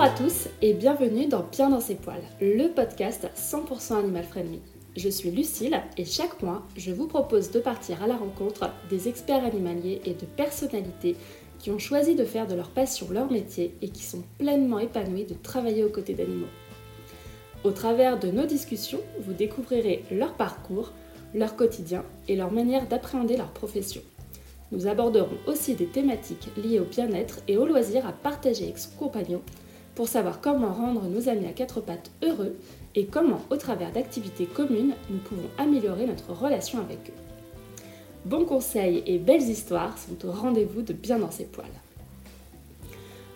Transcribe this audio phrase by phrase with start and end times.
[0.00, 4.62] Bonjour à tous et bienvenue dans Bien dans ses poils, le podcast 100% animal friendly.
[4.96, 9.08] Je suis Lucille et chaque mois, je vous propose de partir à la rencontre des
[9.08, 11.16] experts animaliers et de personnalités
[11.58, 15.26] qui ont choisi de faire de leur passion leur métier et qui sont pleinement épanouis
[15.26, 16.48] de travailler aux côtés d'animaux.
[17.62, 20.92] Au travers de nos discussions, vous découvrirez leur parcours,
[21.34, 24.00] leur quotidien et leur manière d'appréhender leur profession.
[24.72, 28.96] Nous aborderons aussi des thématiques liées au bien-être et au loisir à partager avec son
[28.96, 29.42] compagnon
[29.94, 32.56] pour savoir comment rendre nos amis à quatre pattes heureux
[32.94, 37.30] et comment, au travers d'activités communes, nous pouvons améliorer notre relation avec eux.
[38.24, 41.66] Bons conseils et belles histoires sont au rendez-vous de Bien dans ses poils.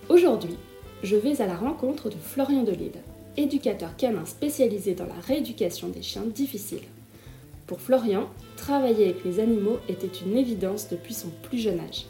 [0.09, 0.57] Aujourd'hui,
[1.03, 3.01] je vais à la rencontre de Florian Delille,
[3.37, 6.87] éducateur canin spécialisé dans la rééducation des chiens difficiles.
[7.67, 12.07] Pour Florian, travailler avec les animaux était une évidence depuis son plus jeune âge.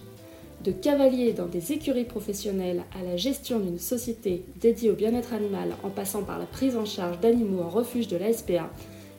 [0.64, 5.75] De cavalier dans des écuries professionnelles à la gestion d'une société dédiée au bien-être animal
[5.83, 8.70] en passant par la prise en charge d'animaux en refuge de la SPA,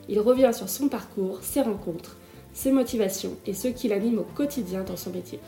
[0.08, 2.16] il revient sur son parcours, ses rencontres,
[2.52, 5.38] ses motivations et ce qui l'anime au quotidien dans son métier.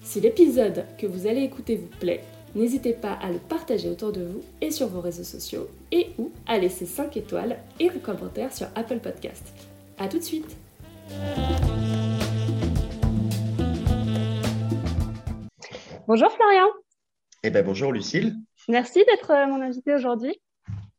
[0.00, 2.22] Si l'épisode que vous allez écouter vous plaît,
[2.54, 6.30] n'hésitez pas à le partager autour de vous et sur vos réseaux sociaux et ou
[6.46, 9.42] à laisser 5 étoiles et un commentaire sur Apple Podcast.
[9.98, 10.56] A tout de suite
[16.06, 16.66] Bonjour Florian
[17.44, 18.34] Eh bien bonjour Lucille
[18.68, 20.38] Merci d'être euh, mon invité aujourd'hui.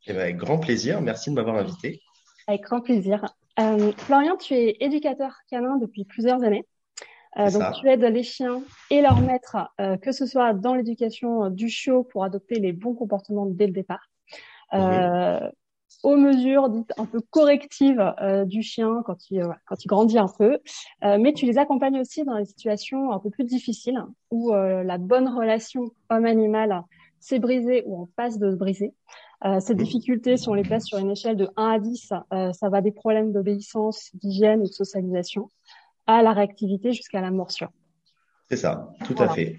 [0.08, 2.02] Eh ben, avec grand plaisir, merci de m'avoir invité.
[2.48, 3.24] Avec grand plaisir.
[3.60, 6.66] Euh, Florian, tu es éducateur canin depuis plusieurs années.
[7.38, 11.52] Euh, donc, tu aides les chiens et leurs maîtres, euh, que ce soit dans l'éducation
[11.52, 14.10] du chiot pour adopter les bons comportements dès le départ,
[16.06, 18.14] aux mesures dites un peu correctives
[18.46, 20.60] du chien quand il, quand il grandit un peu,
[21.02, 25.28] mais tu les accompagnes aussi dans des situations un peu plus difficiles où la bonne
[25.28, 26.84] relation homme-animal
[27.20, 28.94] s'est brisée ou en passe de se briser.
[29.44, 32.54] Euh, ces difficultés, si on les place sur une échelle de 1 à 10, euh,
[32.54, 35.50] ça va des problèmes d'obéissance, d'hygiène ou de socialisation,
[36.08, 37.70] à la réactivité jusqu'à la morsure.
[38.50, 39.58] C'est ça, tout à fait.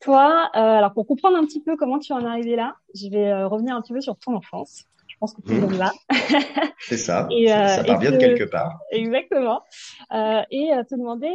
[0.00, 3.08] Toi, euh, alors pour comprendre un petit peu comment tu en es arrivé là, je
[3.08, 4.84] vais euh, revenir un petit peu sur ton enfance.
[5.18, 5.78] Je pense que tu mmh.
[5.78, 5.90] là.
[6.78, 7.26] C'est ça.
[7.32, 8.78] et, euh, ça part bien de quelque part.
[8.92, 9.62] Exactement.
[10.14, 11.28] Euh, et te demander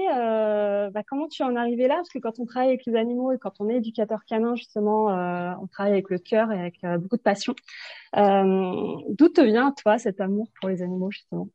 [0.94, 3.34] bah, comment tu en es arrivé là, parce que quand on travaille avec les animaux
[3.34, 5.08] et quand on est éducateur canin, justement,
[5.62, 7.56] on travaille avec le cœur et avec beaucoup de passion.
[8.14, 11.50] D'où te vient, toi, cet amour pour les animaux, justement?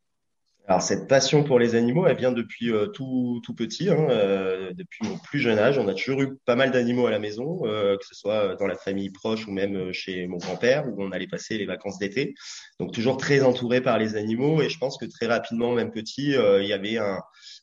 [0.69, 4.71] Alors cette passion pour les animaux, elle vient depuis euh, tout, tout petit, hein, euh,
[4.75, 5.79] depuis mon plus jeune âge.
[5.79, 8.67] On a toujours eu pas mal d'animaux à la maison, euh, que ce soit dans
[8.67, 12.35] la famille proche ou même chez mon grand-père, où on allait passer les vacances d'été.
[12.79, 14.61] Donc toujours très entouré par les animaux.
[14.61, 17.19] Et je pense que très rapidement, même petit, il y avait un,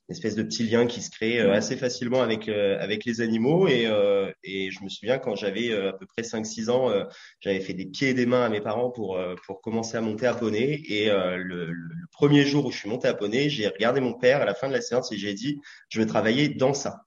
[0.08, 3.22] une espèce de petit lien qui se crée euh, assez facilement avec euh, avec les
[3.22, 3.68] animaux.
[3.68, 6.92] Et euh, et je me souviens quand j'avais à peu près 5 6 ans
[7.42, 10.28] j'avais fait des pieds et des mains à mes parents pour pour commencer à monter
[10.28, 10.82] à poney.
[10.88, 14.42] Et le, le, premier jour où je suis monté à poney j'ai regardé mon père
[14.42, 17.02] à la fin de la séance et j'ai dit je vais travailler dans ça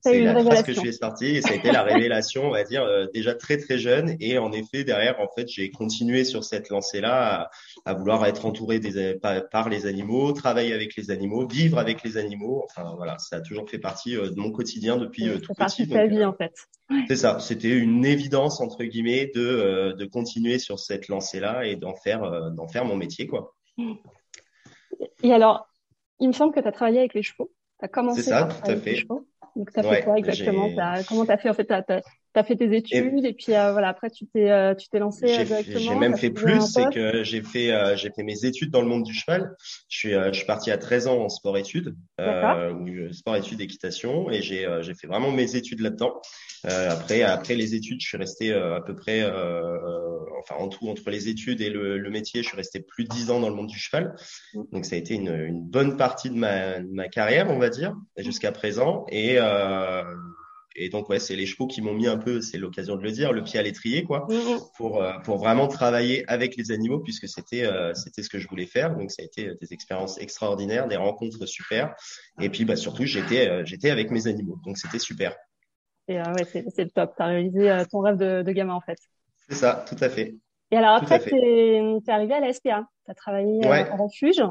[0.00, 2.64] c'est la phrase que je suis sorti et ça a été la révélation, on va
[2.64, 4.16] dire, euh, déjà très très jeune.
[4.20, 7.50] Et en effet, derrière, en fait, j'ai continué sur cette lancée-là
[7.84, 11.78] à, à, vouloir être entouré des, par, par, les animaux, travailler avec les animaux, vivre
[11.78, 12.64] avec les animaux.
[12.64, 15.88] Enfin voilà, ça a toujours fait partie euh, de mon quotidien depuis euh, tout petit.
[15.88, 16.54] Ta vie en fait.
[17.08, 17.38] C'est ça.
[17.40, 22.68] C'était une évidence entre guillemets de de continuer sur cette lancée-là et d'en faire d'en
[22.68, 23.54] faire mon métier quoi.
[25.22, 25.66] Et alors,
[26.20, 27.50] il me semble que tu as travaillé avec les chevaux.
[27.78, 29.04] Tu as commencé ça, tout à fait.
[29.56, 30.70] Donc, as fait quoi exactement?
[30.78, 32.02] As, Comment tu as fait En fait, tu as,
[32.42, 35.44] fait tes études et, puis euh, voilà, après, tu t'es euh, tu t'es lancé euh,
[35.44, 35.78] directement.
[35.78, 39.04] J'ai même fait plus, c'est que j'ai fait j'ai fait mes études dans le monde
[39.04, 39.54] du cheval.
[39.88, 44.66] Je suis je suis parti à 13 ans en sport-études, euh, sport-études équitation, et j'ai
[44.80, 46.20] j'ai fait vraiment mes études là-dedans.
[46.64, 49.22] après après les études, je suis resté à peu près
[50.44, 53.08] enfin en tout entre les études et le, le, métier, je suis resté plus de
[53.08, 54.14] 10 ans dans le monde du cheval.
[54.54, 54.62] Mmh.
[54.72, 57.70] Donc ça a été une, une bonne partie de ma, de ma carrière, on va
[57.70, 59.06] dire, jusqu'à présent.
[59.08, 60.02] Et euh,
[60.74, 63.10] et donc ouais, c'est les chevaux qui m'ont mis un peu, c'est l'occasion de le
[63.10, 64.58] dire, le pied à l'étrier quoi, mmh.
[64.76, 68.48] pour euh, pour vraiment travailler avec les animaux puisque c'était euh, c'était ce que je
[68.48, 68.96] voulais faire.
[68.96, 71.94] Donc ça a été des expériences extraordinaires, des rencontres super.
[72.40, 75.36] Et puis bah surtout j'étais j'étais avec mes animaux, donc c'était super.
[76.08, 77.14] Et ouais, c'est c'est le top.
[77.16, 78.98] T'as réalisé ton rêve de, de gamin en fait.
[79.48, 80.34] C'est ça, tout à fait.
[80.70, 82.86] Et alors après, tu es, arrivé à la SPA.
[83.04, 84.42] Tu as travaillé en refuge.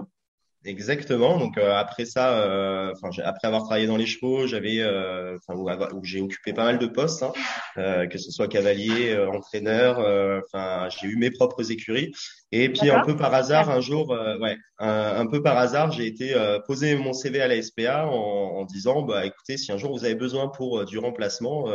[0.66, 1.38] Exactement.
[1.38, 5.60] Donc euh, après ça, euh, enfin après avoir travaillé dans les chevaux, j'avais, euh, enfin
[5.60, 7.34] où, j'ai occupé pas mal de postes, hein,
[7.78, 10.00] euh, que ce soit cavalier, euh, entraîneur.
[10.46, 12.14] Enfin, j'ai eu mes propres écuries.
[12.52, 16.36] Et puis un peu par hasard, un jour, ouais, un, peu par hasard, j'ai été
[16.68, 20.06] poser mon CV à la SPA en, en, disant, bah écoutez, si un jour vous
[20.06, 21.66] avez besoin pour du remplacement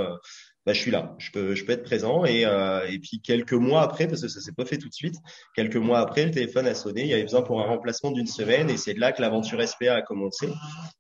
[0.69, 2.27] bah, je suis là, je peux, je peux être présent.
[2.27, 4.93] Et, euh, et puis quelques mois après, parce que ça s'est pas fait tout de
[4.93, 5.15] suite,
[5.57, 7.05] quelques mois après, le téléphone a sonné.
[7.05, 9.67] Il y avait besoin pour un remplacement d'une semaine, et c'est de là que l'aventure
[9.67, 10.47] SPA a commencé.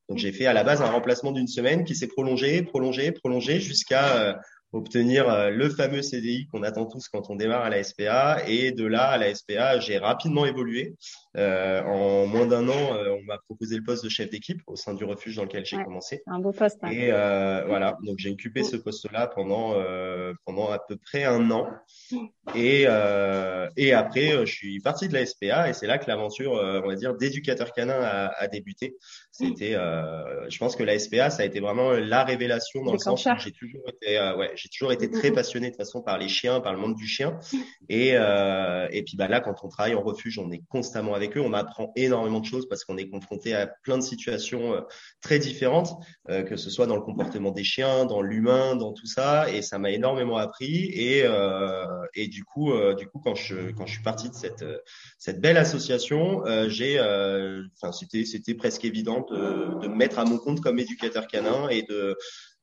[0.09, 3.61] Donc j'ai fait à la base un remplacement d'une semaine qui s'est prolongé, prolongé, prolongé
[3.61, 4.33] jusqu'à euh,
[4.73, 8.39] obtenir euh, le fameux CDI qu'on attend tous quand on démarre à la SPA.
[8.47, 10.95] Et de là à la SPA, j'ai rapidement évolué.
[11.39, 14.75] Euh, en moins d'un an, euh, on m'a proposé le poste de chef d'équipe au
[14.75, 16.23] sein du refuge dans lequel j'ai commencé.
[16.27, 16.79] Un beau poste.
[16.83, 16.91] Hein.
[16.91, 19.75] Et euh, voilà, donc j'ai occupé ce poste-là pendant
[20.45, 21.69] pendant à peu près un an.
[22.57, 22.87] Et
[23.77, 26.95] et après, je suis parti de la SPA et c'est là que l'aventure, on va
[26.97, 28.97] dire, d'éducateur canin a, a débuté.
[29.31, 33.25] C'était, je pense que la SPA, ça a été vraiment la révélation dans le sens
[33.25, 36.29] où j'ai toujours été, ouais, j'ai toujours été très passionné de toute façon par les
[36.29, 37.39] chiens, par le monde du chien.
[37.89, 41.53] Et et puis bah là, quand on travaille en refuge, on est constamment avec on
[41.53, 44.81] apprend énormément de choses parce qu'on est confronté à plein de situations euh,
[45.21, 49.07] très différentes, euh, que ce soit dans le comportement des chiens, dans l'humain, dans tout
[49.07, 50.91] ça, et ça m'a énormément appris.
[50.93, 51.85] Et, euh,
[52.17, 52.73] du coup,
[53.25, 54.65] quand je suis parti de cette
[55.19, 60.39] cette belle association, j'ai, enfin, c'était c'était presque évident de, de me mettre à mon
[60.39, 62.17] compte comme éducateur canin et de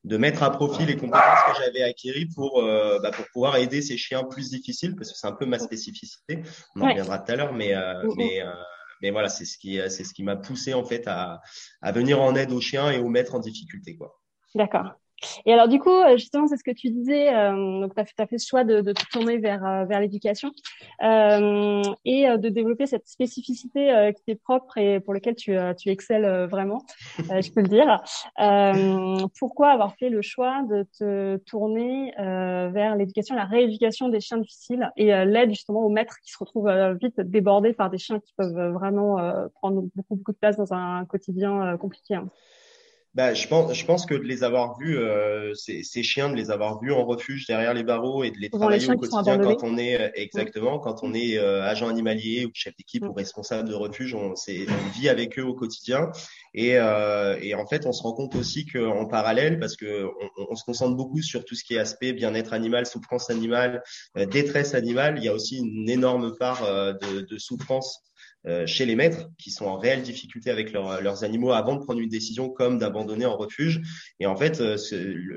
[0.06, 3.82] de mettre à profit les compétences que j'avais acquises pour, euh, bah, pour pouvoir aider
[3.82, 6.44] ces chiens plus difficiles, parce que c'est un peu ma spécificité.
[6.76, 8.14] On en reviendra tout à l'heure, mais, euh, mm, mm.
[8.18, 8.54] mais, euh,
[9.02, 11.42] mais voilà, c'est ce qui, c'est ce qui m'a poussé en fait à,
[11.82, 14.20] à venir en aide aux chiens et aux mettre en difficulté, quoi.
[14.54, 14.94] D'accord.
[15.46, 17.34] Et alors du coup, euh, justement, c'est ce que tu disais.
[17.34, 20.00] Euh, donc, tu as, as, fait ce choix de, de te tourner vers euh, vers
[20.00, 20.52] l'éducation
[21.04, 26.48] euh, et de développer cette spécificité qui t'est propre et pour laquelle tu tu excelles
[26.48, 26.82] vraiment,
[27.18, 28.02] je peux le dire.
[29.40, 34.90] pourquoi avoir fait le choix de te tourner vers l'éducation, la rééducation des chiens difficiles
[34.98, 36.72] et l'aide justement aux maîtres qui se retrouvent
[37.02, 39.18] vite débordés par des chiens qui peuvent vraiment
[39.56, 42.16] prendre beaucoup beaucoup de place dans un quotidien compliqué.
[42.16, 42.30] Hein?
[43.16, 46.36] Bah, je pense, je pense que de les avoir vus, euh, ces, ces, chiens, de
[46.36, 49.64] les avoir vus en refuge derrière les barreaux et de les travailler au quotidien quand
[49.64, 53.70] on est euh, exactement, quand on est euh, agent animalier ou chef d'équipe ou responsable
[53.70, 56.12] de refuge, on, on vit avec eux au quotidien.
[56.54, 60.08] Et, euh, et, en fait, on se rend compte aussi qu'en parallèle, parce que
[60.38, 63.82] on, on, se concentre beaucoup sur tout ce qui est aspect bien-être animal, souffrance animale,
[64.18, 68.15] euh, détresse animale, il y a aussi une énorme part de, de souffrance euh,
[68.66, 72.10] chez les maîtres qui sont en réelle difficulté avec leurs animaux avant de prendre une
[72.10, 73.82] décision comme d'abandonner en refuge.
[74.20, 74.78] Et en fait, euh,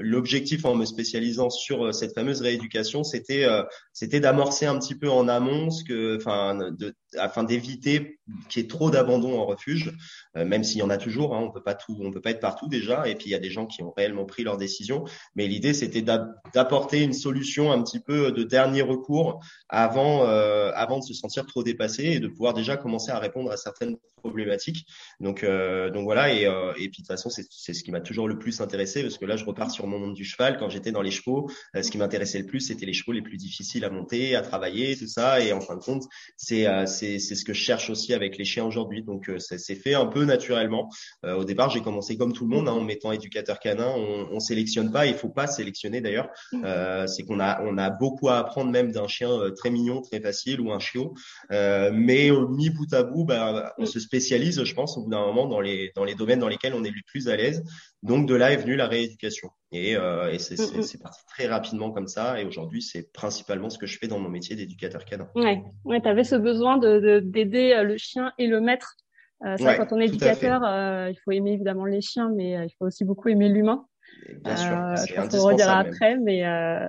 [0.01, 3.47] l'objectif en me spécialisant sur euh, cette fameuse rééducation, c'était
[3.93, 8.19] c'était d'amorcer un petit peu en amont ce que, enfin, de, afin d'éviter
[8.49, 9.97] qu'il y ait trop d'abandon en refuge,
[10.35, 11.35] même s'il y en a toujours.
[11.35, 13.09] Hein, on peut pas tout, on peut pas être partout déjà.
[13.09, 15.05] Et puis il y a des gens qui ont réellement pris leur décision.
[15.35, 21.05] Mais l'idée, c'était d'apporter une solution un petit peu de dernier recours avant avant de
[21.05, 24.87] se sentir trop dépassé et de pouvoir déjà commencer à répondre à certaines problématiques.
[25.21, 26.33] Donc, euh, donc voilà.
[26.33, 29.03] Et, euh, et puis de toute façon, c'est ce qui m'a toujours le plus intéressé
[29.03, 30.59] parce que là, je repars sur mon monde du cheval.
[30.59, 33.23] Quand j'étais dans les chevaux, euh, ce qui m'intéressait le plus, c'était les chevaux les
[33.23, 35.41] plus difficiles à monter, à travailler, tout ça.
[35.41, 36.05] Et en fin de compte,
[36.37, 39.03] c'est c'est ce que je cherche aussi avec les chiens aujourd'hui.
[39.03, 40.91] Donc, ça s'est fait un peu naturellement.
[41.25, 43.89] au départ, j'ai commencé comme tout le monde hein, en mettant éducateur canin.
[43.97, 45.07] On, on sélectionne pas.
[45.07, 46.29] Il faut pas sélectionner d'ailleurs.
[47.07, 50.61] c'est qu'on a on a beaucoup à apprendre même d'un chien très mignon, très facile
[50.61, 51.15] ou un chiot.
[51.51, 55.47] mais mis bout à bout, bah, on se spécialise, je pense, au bout d'un moment
[55.47, 57.65] dans les, dans les domaines dans lesquels on est le plus à l'aise.
[58.03, 59.51] Donc de là est venue la rééducation.
[59.73, 60.83] Et, euh, et mm, mm.
[60.83, 62.41] c'est parti très rapidement comme ça.
[62.41, 65.29] Et aujourd'hui, c'est principalement ce que je fais dans mon métier d'éducateur canin.
[65.35, 68.97] Ouais, ouais tu avais ce besoin d'aider de, d'aider euh, le chien et le maître.
[69.45, 72.71] Euh, ça, quand on est éducateur, euh, il faut aimer évidemment les chiens, mais il
[72.79, 73.87] faut aussi beaucoup aimer l'humain.
[74.43, 76.41] Bien sûr, euh, je pense qu'on redira après, mais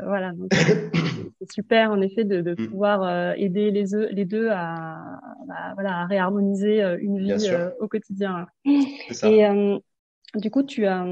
[0.05, 0.31] voilà.
[1.39, 2.67] c'est super en effet de, de mm.
[2.69, 5.19] pouvoir euh, aider les, les deux à,
[5.49, 7.33] à, voilà, à réharmoniser euh, une vie
[7.79, 8.47] au quotidien.
[9.11, 9.29] Ça.
[9.29, 9.47] Et
[10.35, 11.05] du coup, tu as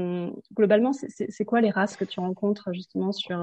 [0.54, 3.36] globalement, c'est quoi les races que tu rencontres justement sur,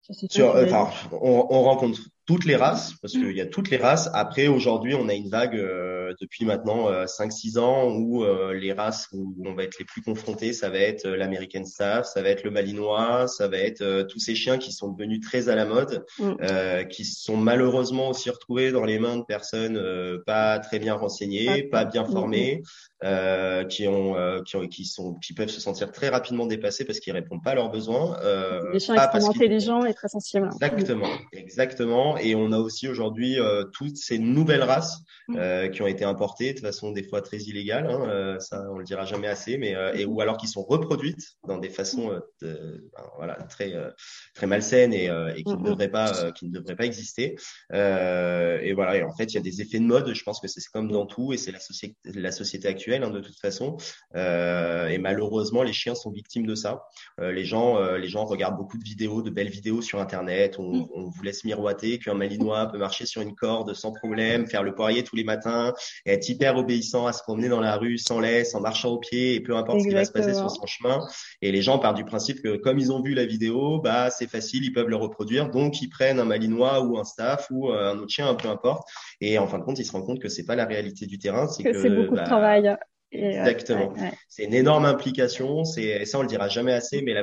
[0.00, 3.78] sur, sur enfin, on, on rencontre toutes les races, parce qu'il y a toutes les
[3.78, 4.10] races.
[4.12, 8.74] Après, aujourd'hui, on a une vague euh, depuis maintenant euh, 5-6 ans où euh, les
[8.74, 12.20] races où on va être les plus confrontés, ça va être euh, l'American Staff, ça
[12.20, 15.48] va être le Malinois, ça va être euh, tous ces chiens qui sont devenus très
[15.48, 16.86] à la mode, mm.
[16.90, 19.82] qui sont malheureusement aussi retrouvés dans les mains de personnes
[20.26, 22.08] pas très bien renseignées, pas bien mm,
[23.02, 27.00] formées, qui ont, qui ont, qui sont, qui peuvent se sentir très rapidement dépassés parce
[27.00, 28.16] qu'ils répondent pas à leurs besoins.
[28.72, 30.48] des chiens extrêmement intelligents et très sensibles.
[30.52, 35.36] Exactement, exactement Et on a aussi aujourd'hui euh, toutes ces nouvelles races Mm.
[35.36, 37.86] euh, qui ont été importées de façon des fois très illégale.
[37.86, 40.62] Hein, euh, ça, on le dira jamais assez, mais euh, et ou alors qui sont
[40.62, 43.90] reproduites dans des façons euh, de, ben, voilà très euh,
[44.34, 47.36] très malsaines et, euh, et qui ne devraient pas euh, qui ne devraient pas exister.
[47.74, 48.96] Euh, et voilà.
[48.96, 50.14] Et en fait, il y a des effets de mode.
[50.14, 53.10] Je pense que c'est comme dans tout, et c'est la société la société actuelle hein,
[53.10, 53.76] de toute façon.
[54.16, 56.84] Euh, et malheureusement, les chiens sont victimes de ça.
[57.20, 60.56] Euh, les gens, euh, les gens regardent beaucoup de vidéos, de belles vidéos sur Internet.
[60.58, 60.86] On, Mm.
[60.94, 64.74] on vous laisse miroiter qu'un Malinois peut marcher sur une corde sans problème, faire le
[64.74, 65.72] poirier tous les matins,
[66.06, 68.98] et être hyper obéissant à se promener dans la rue sans laisse, en marchant au
[68.98, 70.60] pied, et peu importe ce qui va se passer sur Exactement.
[70.60, 71.06] son chemin.
[71.42, 74.28] Et les gens partent du principe que comme ils ont vu la vidéo, bah c'est
[74.30, 77.98] facile, ils peuvent le reproduire, donc ils prennent un Malinois ou un staff ou un
[77.98, 78.88] autre chien, peu importe.
[79.20, 81.18] Et en fin de compte, ils se rendent compte que c'est pas la réalité du
[81.18, 82.76] terrain, c'est Que que c'est beaucoup bah, de travail.
[83.10, 83.92] Exactement.
[83.94, 84.12] ouais, ouais.
[84.28, 85.64] c'est une énorme implication.
[85.64, 87.14] C'est ça, on le dira jamais assez, mais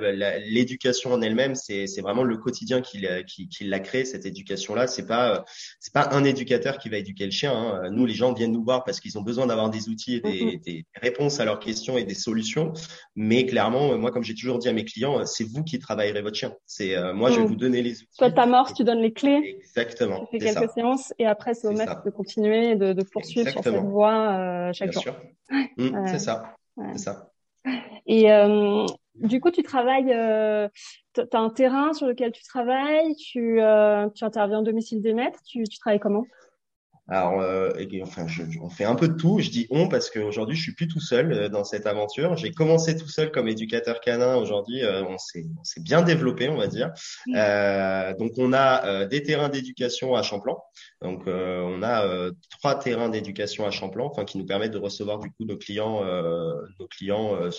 [0.47, 4.87] l'éducation en elle-même, c'est vraiment le quotidien qui l'a qui, qui l'a créé cette éducation-là.
[4.87, 5.45] C'est pas
[5.79, 7.53] c'est pas un éducateur qui va éduquer le chien.
[7.53, 7.89] hein.
[7.91, 10.45] Nous, les gens viennent nous voir parce qu'ils ont besoin d'avoir des outils et des,
[10.45, 10.59] Mhm.
[10.65, 12.73] des réponses à leurs questions et des solutions.
[13.15, 16.35] Mais clairement, moi, comme j'ai toujours dit à mes clients, c'est vous qui travaillerez votre
[16.35, 16.53] chien.
[16.65, 17.47] C'est euh, moi, je vais Mhm.
[17.47, 18.17] vous donner les outils.
[18.17, 20.25] Toi, t'amorces, tu donnes les clés, Exactement.
[20.31, 20.73] tu fais quelques ça.
[20.73, 23.83] séances et après, c'est au maître de continuer et de, de poursuivre sur Exactement.
[23.83, 24.13] cette voie
[24.69, 25.03] euh, chaque Bien jour.
[25.03, 25.15] sûr.
[25.77, 26.07] Mm, Ouais.
[26.07, 26.55] C'est ça.
[26.77, 26.87] Ouais.
[26.93, 27.31] C'est ça.
[28.07, 30.67] Et euh, du coup, tu travailles, euh,
[31.13, 35.13] tu as un terrain sur lequel tu travailles, tu, euh, tu interviens au domicile des
[35.13, 36.25] maîtres, tu, tu travailles comment?
[37.07, 37.35] Alors,
[38.01, 39.37] enfin, je, on fait un peu de tout.
[39.39, 42.35] Je dis on parce qu'aujourd'hui, je suis plus tout seul dans cette aventure.
[42.35, 44.35] J'ai commencé tout seul comme éducateur canin.
[44.37, 46.91] Aujourd'hui, on s'est, on s'est bien développé, on va dire.
[47.35, 50.57] Euh, donc, on a des terrains d'éducation à Champlan.
[51.05, 54.79] Donc, euh, on a euh, trois terrains d'éducation à Champlan, enfin, qui nous permettent de
[54.79, 57.51] recevoir du coup nos clients, euh, nos clients euh,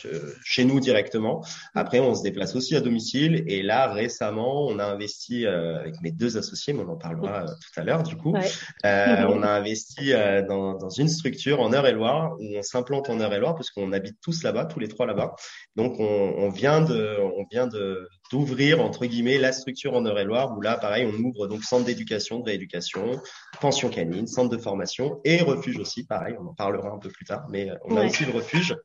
[0.44, 1.44] chez nous directement.
[1.76, 3.44] Après, on se déplace aussi à domicile.
[3.46, 7.44] Et là, récemment, on a investi euh, avec mes deux associés, mais on en parlera
[7.44, 8.32] euh, tout à l'heure, du coup.
[8.32, 8.50] Ouais.
[8.84, 13.20] Euh, on a investi euh, dans, dans une structure en Eure-et-Loire où on s'implante en
[13.20, 15.36] Eure-et-Loire parce qu'on habite tous là-bas, tous les trois là-bas.
[15.76, 20.56] Donc on, on vient de, on vient de d'ouvrir entre guillemets la structure en Eure-et-Loire
[20.56, 23.20] où là, pareil, on ouvre donc centre d'éducation, de rééducation,
[23.61, 26.05] pension canine, centre de formation et refuge aussi.
[26.05, 28.76] Pareil, on en parlera un peu plus tard, mais euh, on a aussi le refuge.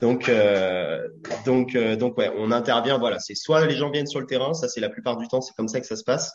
[0.00, 1.08] Donc, euh,
[1.44, 2.98] donc, euh, donc ouais, on intervient.
[2.98, 5.40] Voilà, c'est soit les gens viennent sur le terrain, ça c'est la plupart du temps,
[5.40, 6.34] c'est comme ça que ça se passe.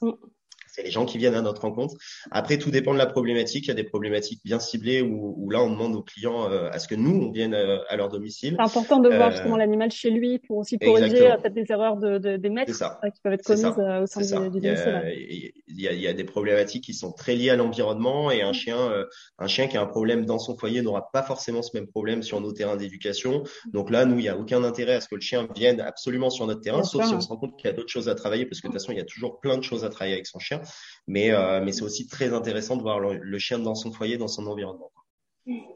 [0.76, 0.82] Mm.
[0.82, 1.96] C'est les gens qui viennent à notre rencontre.
[2.32, 3.66] Après, tout dépend de la problématique.
[3.66, 6.70] Il y a des problématiques bien ciblées où, où là, on demande aux clients euh,
[6.72, 8.56] à ce que nous, on vienne euh, à leur domicile.
[8.58, 11.66] C'est important de voir Euh, justement l'animal chez lui pour aussi corriger euh, peut-être des
[11.70, 14.64] erreurs de, de- des maîtres euh, qui peuvent être commises au sein du, du Il
[14.66, 14.90] y, domicile.
[14.90, 18.32] a, il y a- il y a des problématiques qui sont très liées à l'environnement
[18.32, 19.06] et un chien, euh,
[19.40, 22.22] un chien qui a un problème dans son foyer n'aura pas forcément ce même problème
[22.24, 23.44] sur nos terrains d'éducation.
[23.74, 26.30] Donc là, nous, il n'y a aucun intérêt à ce que le chien vienne absolument
[26.30, 28.10] sur notre terrain, Bien sauf si on se rend compte qu'il y a d'autres choses
[28.10, 29.90] à travailler, parce que de toute façon, il y a toujours plein de choses à
[29.90, 30.62] travailler avec son chien.
[31.08, 34.18] Mais, euh, mais c'est aussi très intéressant de voir le, le chien dans son foyer,
[34.18, 34.92] dans son environnement.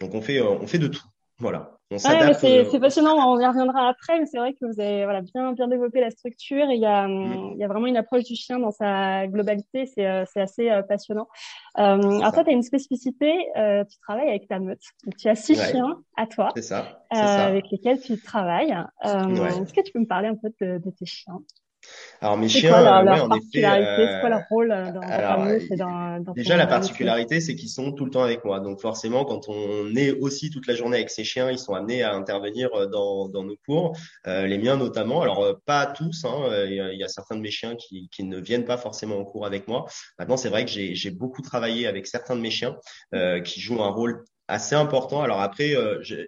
[0.02, 1.04] Donc on fait, euh, on fait de tout.
[1.38, 1.78] Voilà.
[1.92, 4.80] On Ouais, c'est euh, c'est passionnant, on y reviendra après, mais c'est vrai que vous
[4.80, 7.54] avez voilà, bien, bien développé la structure et il y a, Mm.
[7.54, 10.84] il y a vraiment une approche du chien dans sa globalité, c'est c'est assez euh,
[10.84, 11.28] passionnant.
[11.78, 13.34] Euh, alors toi, tu as une spécificité,
[13.90, 14.82] tu travailles avec ta meute.
[15.06, 15.72] Donc, tu as six Ouais.
[15.72, 17.06] chiens à toi ça.
[17.12, 17.46] ça.
[17.46, 18.76] avec lesquels tu travailles.
[19.04, 19.62] Ouais.
[19.62, 21.40] Est-ce que tu peux me parler un peu de, de tes chiens?
[22.22, 25.02] Alors mes chiens, quoi leur, euh, leur en effet, C'est quoi leur rôle euh, dans,
[25.02, 28.44] alors, et euh, dans, dans Déjà, la particularité, c'est qu'ils sont tout le temps avec
[28.44, 28.60] moi.
[28.60, 32.04] Donc forcément, quand on est aussi toute la journée avec ces chiens, ils sont amenés
[32.04, 33.96] à intervenir dans, dans nos cours,
[34.28, 35.22] euh, les miens notamment.
[35.22, 38.10] Alors pas tous, hein, il y, a- il y a certains de mes chiens qui,
[38.12, 39.86] qui ne viennent pas forcément en cours avec moi.
[40.18, 42.76] Maintenant, c'est vrai que j'ai j'ai beaucoup travaillé avec certains de mes chiens
[43.16, 45.22] euh, qui jouent un rôle assez important.
[45.22, 46.26] Alors après, euh, je-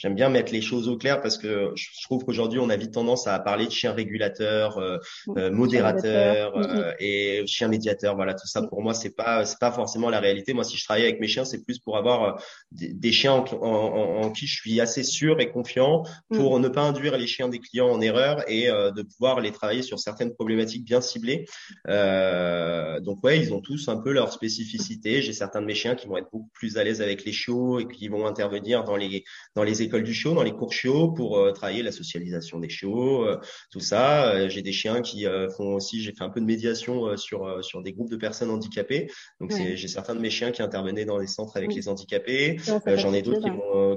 [0.00, 2.92] j'aime bien mettre les choses au clair parce que je trouve qu'aujourd'hui, on a vite
[2.94, 4.96] tendance à parler de chiens régulateurs, euh,
[5.36, 6.78] euh, modérateurs médiateur.
[6.88, 8.16] euh, et chiens médiateurs.
[8.16, 10.54] Voilà, tout ça pour moi, c'est pas c'est pas forcément la réalité.
[10.54, 12.32] Moi, si je travaille avec mes chiens, c'est plus pour avoir euh,
[12.72, 16.02] des, des chiens en, en- en- en qui je suis assez sûr et confiant
[16.38, 19.52] pour ne pas induire les chiens des clients en erreur et euh, de pouvoir les
[19.52, 21.44] travailler sur certaines problématiques bien ciblées.
[21.88, 25.22] Euh, donc ouais, ils ont tous un peu leur spécificité.
[25.22, 27.80] J'ai certains de mes chiens qui vont être beaucoup plus à l'aise avec les chiots
[27.80, 29.24] et qui vont intervenir dans les
[29.56, 32.68] dans les écoles du chiot, dans les cours chiots pour euh, travailler la socialisation des
[32.68, 33.36] chiots, euh,
[33.72, 34.30] tout ça.
[34.32, 36.00] Euh, j'ai des chiens qui font aussi.
[36.00, 39.10] J'ai fait un peu de médiation sur sur des groupes de personnes handicapées.
[39.40, 39.76] Donc Ouais.
[39.76, 41.76] j'ai certains de mes chiens qui intervenaient dans les centres avec Oui.
[41.76, 42.56] les handicapés.
[42.86, 43.48] J'en ai d'autres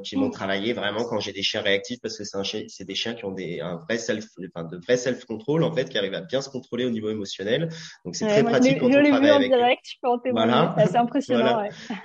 [0.04, 0.32] qui vont Mm.
[0.32, 3.14] travailler vraiment quand j'ai des chiens réactifs parce que c'est un chien, c'est des chiens
[3.14, 6.14] qui ont des un vrai self, enfin de vrai self control en fait, qui arrivent
[6.16, 7.70] à bien se contrôler au niveau émotionnel.
[8.06, 10.52] Donc c'est Ouais, très pratique quand on travaille en avec direct, je peux en témoigner.
[10.52, 10.76] Voilà.
[10.88, 11.44] C'est impressionnant.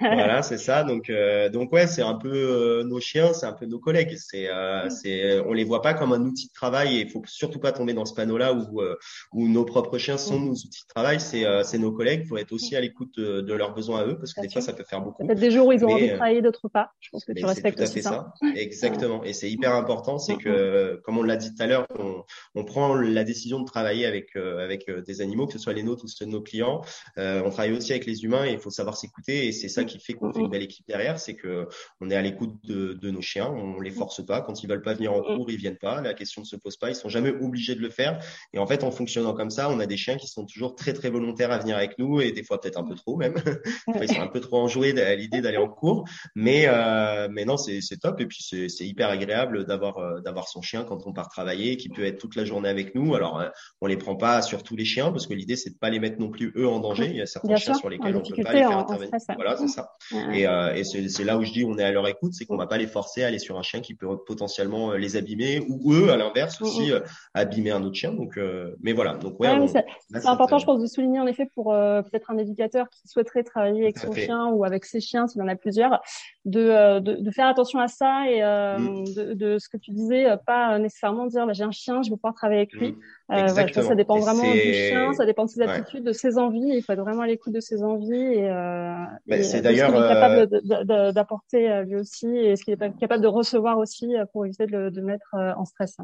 [0.00, 0.14] Voilà.
[0.18, 0.84] Voilà, c'est ça.
[0.84, 1.10] Donc,
[1.52, 4.16] donc ouais, c'est un peu nos chiens, c'est un peu nos collègues.
[4.16, 7.22] C'est, euh, c'est, on les voit pas comme un outil de travail et il faut
[7.26, 8.96] surtout pas tomber dans ce panneau-là où, euh,
[9.32, 11.20] où nos propres chiens sont nos outils de travail.
[11.20, 12.22] C'est, euh, c'est nos collègues.
[12.24, 14.50] Il faut être aussi à l'écoute de, de, leurs besoins à eux parce que des
[14.50, 15.26] fois, ça peut faire beaucoup.
[15.26, 16.92] Peut-être des jours où ils ont envie de travailler, d'autres pas.
[17.00, 18.32] Je pense que tu respectes aussi ça.
[18.40, 18.48] ça.
[18.54, 19.22] Exactement.
[19.24, 20.18] Et c'est hyper important.
[20.18, 22.22] C'est que, comme on l'a dit tout à l'heure, on,
[22.54, 26.04] on, prend la décision de travailler avec, avec des animaux, que ce soit les nôtres
[26.04, 26.82] ou ceux de nos clients.
[27.16, 29.98] on travaille aussi avec les humains et il faut savoir s'écouter et c'est ça qui
[29.98, 31.18] fait qu'on fait une belle équipe derrière.
[31.18, 31.66] C'est que
[32.00, 33.48] on est à l'écoute de, de, nos chiens.
[33.58, 34.40] On les force pas.
[34.40, 36.00] Quand ils veulent pas venir en cours, ils viennent pas.
[36.00, 36.90] La question ne se pose pas.
[36.90, 38.18] Ils sont jamais obligés de le faire.
[38.52, 40.92] Et en fait, en fonctionnant comme ça, on a des chiens qui sont toujours très
[40.92, 43.34] très volontaires à venir avec nous et des fois peut-être un peu trop même.
[44.02, 46.04] ils sont un peu trop enjoués à l'idée d'aller en cours.
[46.34, 50.62] Mais euh, mais non, c'est top et puis c'est hyper agréable d'avoir euh, d'avoir son
[50.62, 53.14] chien quand on part travailler, qui peut être toute la journée avec nous.
[53.14, 53.48] Alors euh,
[53.80, 56.00] on les prend pas sur tous les chiens parce que l'idée c'est de pas les
[56.00, 57.06] mettre non plus eux en danger.
[57.06, 59.10] Il y a certains chiens sur lesquels on peut pas les faire intervenir.
[59.34, 59.92] Voilà, c'est ça.
[60.32, 62.56] Et, euh, et c'est là où je dis on est à leur écoute, c'est qu'on
[62.56, 65.92] va pas les forcer à aller sur un chien qui peut potentiellement les abîmer ou
[65.92, 66.90] eux à l'inverse aussi
[67.34, 68.12] abîmer un autre chien.
[68.12, 68.38] Donc,
[68.82, 69.14] mais voilà.
[69.14, 69.48] Donc ouais.
[69.68, 73.82] c'est important, je pense, de souligner en effet pour peut-être un éducateur qui souhaiterait travailler
[73.82, 76.00] avec son chien ou avec ses chiens s'il en a plusieurs,
[76.44, 79.04] de, de, de, faire attention à ça et mmh.
[79.14, 82.16] de, de, ce que tu disais, pas nécessairement dire bah, j'ai un chien, je vais
[82.16, 82.92] pouvoir travailler avec lui.
[82.92, 82.98] Mmh.
[83.30, 86.70] Euh, ça, ça, dépend vraiment du chien, ça dépend de ses attitudes, de ses envies.
[86.72, 88.94] Il faut être vraiment à l'écoute de ses envies et, euh,
[89.26, 93.28] bah, c'est d'ailleurs est capable d'apporter euh, lui aussi et ce qu'il est capable de
[93.38, 95.96] recevoir aussi euh, pour éviter de de mettre en stress.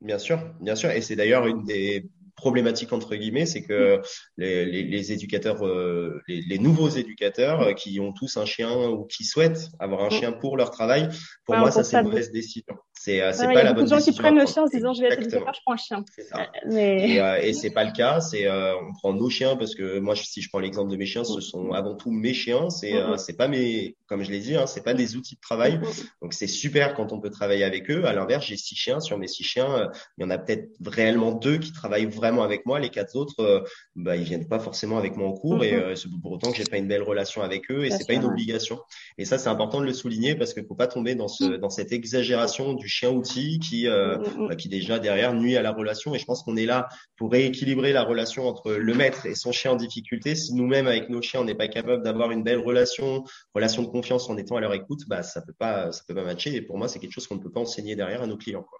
[0.00, 2.08] Bien sûr, bien sûr, et c'est d'ailleurs une des
[2.38, 4.00] problématique entre guillemets, c'est que
[4.36, 8.72] les, les, les éducateurs, euh, les, les, nouveaux éducateurs euh, qui ont tous un chien
[8.88, 11.08] ou qui souhaitent avoir un chien pour leur travail,
[11.44, 12.76] pour moi ça c'est une mauvaise décision.
[12.94, 13.96] C'est euh, c'est pas la bonne décision.
[13.96, 15.20] Y a beaucoup de gens qui prennent le chien en se disant je vais être
[15.20, 16.04] éducateur, je prends un chien.
[16.30, 16.46] Ça.
[16.66, 17.10] Mais...
[17.10, 18.20] Et, euh, et c'est pas le cas.
[18.20, 21.24] C'est on prend nos chiens parce que moi si je prends l'exemple de mes chiens,
[21.24, 22.70] ce sont avant tout mes chiens.
[22.70, 25.80] C'est c'est pas mes comme je l'ai dit, hein, c'est pas des outils de travail.
[26.22, 28.04] Donc c'est super quand on peut travailler avec eux.
[28.04, 29.00] À l'inverse, j'ai six chiens.
[29.00, 32.66] Sur mes six chiens, il y en a peut-être réellement deux qui travaillent vraiment avec
[32.66, 32.78] moi.
[32.78, 33.60] Les quatre autres, euh,
[33.96, 35.82] bah, ils viennent pas forcément avec moi en cours et mhm.
[35.82, 38.12] euh, c'est pour autant que j'ai pas une belle relation avec eux et c'est pas
[38.12, 38.78] une obligation.
[39.16, 41.70] Et ça, c'est important de le souligner parce qu'il faut pas tomber dans ce, dans
[41.70, 44.18] cette exagération du chien outil qui, euh,
[44.48, 46.14] bah, qui déjà derrière nuit à la relation.
[46.14, 49.52] Et je pense qu'on est là pour rééquilibrer la relation entre le maître et son
[49.52, 50.34] chien en difficulté.
[50.34, 53.88] Si nous-mêmes avec nos chiens, on n'est pas capable d'avoir une belle relation, relation de
[53.88, 56.54] confiance en étant à leur écoute, bah ça peut pas, ça peut pas matcher.
[56.54, 58.64] Et pour moi, c'est quelque chose qu'on ne peut pas enseigner derrière à nos clients.
[58.68, 58.78] Quoi.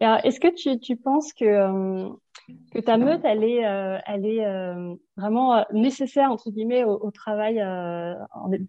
[0.00, 2.08] Est-ce que tu, tu penses que
[2.72, 7.10] que ta meute, elle est, euh, elle est euh, vraiment euh, nécessaire entre guillemets au
[7.10, 7.62] travail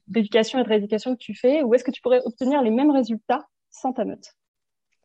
[0.07, 2.91] d'éducation et de rééducation que tu fais, ou est-ce que tu pourrais obtenir les mêmes
[2.91, 4.35] résultats sans ta meute?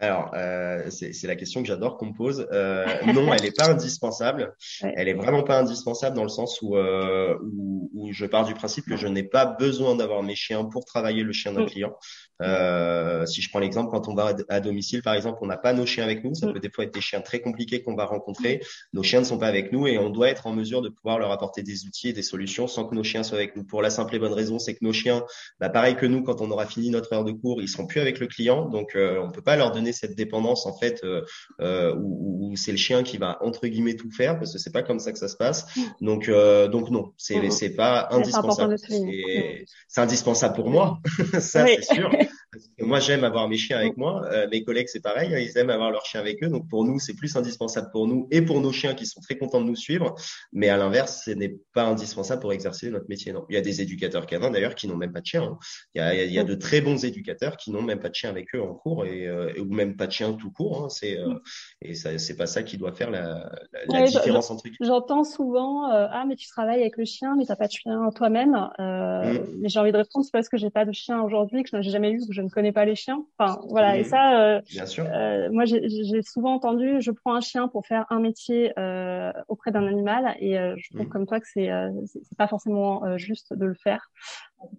[0.04, 2.46] Alors, euh, c'est la question que j'adore qu'on me pose.
[2.52, 4.54] Euh, non, elle n'est pas indispensable.
[4.82, 8.54] Elle est vraiment pas indispensable dans le sens où, euh, où, où, je pars du
[8.54, 11.66] principe que je n'ai pas besoin d'avoir mes chiens pour travailler le chien d'un mm.
[11.66, 11.94] client.
[12.42, 15.72] Euh, si je prends l'exemple, quand on va à domicile, par exemple, on n'a pas
[15.72, 16.34] nos chiens avec nous.
[16.34, 16.52] Ça mm.
[16.52, 18.60] peut des fois être des chiens très compliqués qu'on va rencontrer.
[18.92, 21.18] Nos chiens ne sont pas avec nous et on doit être en mesure de pouvoir
[21.18, 23.64] leur apporter des outils et des solutions sans que nos chiens soient avec nous.
[23.64, 25.24] Pour la simple et bonne raison, c'est que nos chiens,
[25.60, 28.00] bah, pareil que nous, quand on aura fini notre heure de cours, ils seront plus
[28.00, 31.22] avec le client, donc euh, on peut pas leur donner cette dépendance en fait euh,
[31.60, 34.72] euh, où, où c'est le chien qui va entre guillemets tout faire parce que c'est
[34.72, 35.66] pas comme ça que ça se passe.
[36.00, 37.50] Donc euh, donc non, c'est mmh.
[37.50, 38.76] c'est pas indispensable.
[38.78, 41.00] C'est indispensable pour moi,
[41.40, 42.10] ça c'est sûr.
[42.80, 44.24] moi, j'aime avoir mes chiens avec moi.
[44.32, 45.34] Euh, mes collègues, c'est pareil.
[45.34, 46.48] Hein, ils aiment avoir leurs chiens avec eux.
[46.48, 49.36] Donc, pour nous, c'est plus indispensable pour nous et pour nos chiens qui sont très
[49.36, 50.14] contents de nous suivre.
[50.52, 53.32] Mais à l'inverse, ce n'est pas indispensable pour exercer notre métier.
[53.32, 53.44] Non.
[53.48, 55.42] Il y a des éducateurs canins, d'ailleurs, qui n'ont même pas de chien.
[55.42, 55.58] Hein.
[55.94, 58.14] Il, y a, il, y a, de très bons éducateurs qui n'ont même pas de
[58.14, 60.84] chien avec eux en cours et, euh, ou même pas de chien tout court.
[60.84, 60.88] Hein.
[60.88, 61.34] C'est, euh,
[61.80, 65.90] et ça, c'est pas ça qui doit faire la, la, la différence entre J'entends souvent,
[65.90, 68.52] euh, ah, mais tu travailles avec le chien, mais t'as pas de chien toi-même.
[68.78, 69.58] Mmh.
[69.58, 71.76] Mais j'ai envie de répondre, c'est parce que j'ai pas de chien aujourd'hui, que je
[71.76, 73.24] n'ai jamais eu, que je ne connais pas les chiens.
[73.38, 73.96] Enfin, voilà.
[73.96, 75.04] Et ça, euh, Bien sûr.
[75.06, 79.70] Euh, moi, j'ai souvent entendu, je prends un chien pour faire un métier euh, auprès
[79.70, 81.10] d'un animal, et je trouve mm.
[81.10, 81.70] comme toi que c'est
[82.06, 84.10] c'est pas forcément juste de le faire.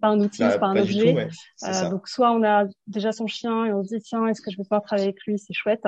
[0.00, 1.28] Pas un outil, bah, pas un objet.
[1.90, 4.56] donc, soit on a déjà son chien et on se dit tiens, est-ce que je
[4.56, 5.38] vais pouvoir travailler avec lui?
[5.38, 5.84] C'est chouette.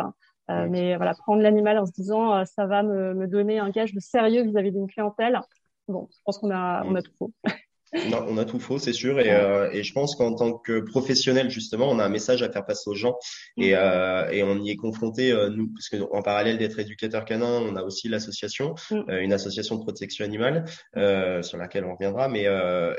[0.49, 4.01] Mais voilà, prendre l'animal en se disant ça va me, me donner un gage de
[4.01, 5.41] sérieux vis-à-vis d'une clientèle.
[5.89, 7.33] Bon, je pense qu'on a, on a tout faux.
[8.11, 9.21] Non, on a tout faux, c'est sûr.
[9.21, 12.51] Et, euh, et je pense qu'en tant que professionnel, justement, on a un message à
[12.51, 13.17] faire passer aux gens.
[13.57, 13.77] Et, mm.
[13.79, 17.77] euh, et on y est confronté, euh, nous, parce qu'en parallèle d'être éducateur canin, on
[17.77, 18.97] a aussi l'association, mm.
[19.09, 20.65] euh, une association de protection animale,
[20.97, 22.29] euh, sur laquelle on reviendra.
[22.29, 22.47] Mais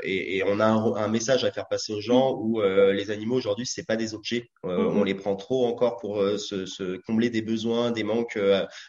[0.02, 2.38] et, et, on a un, un, message à faire passer aux gens mm.
[2.40, 4.50] où les animaux aujourd'hui, c'est pas des objets.
[4.64, 8.38] on les prend trop encore pour se, se, combler des besoins, des manques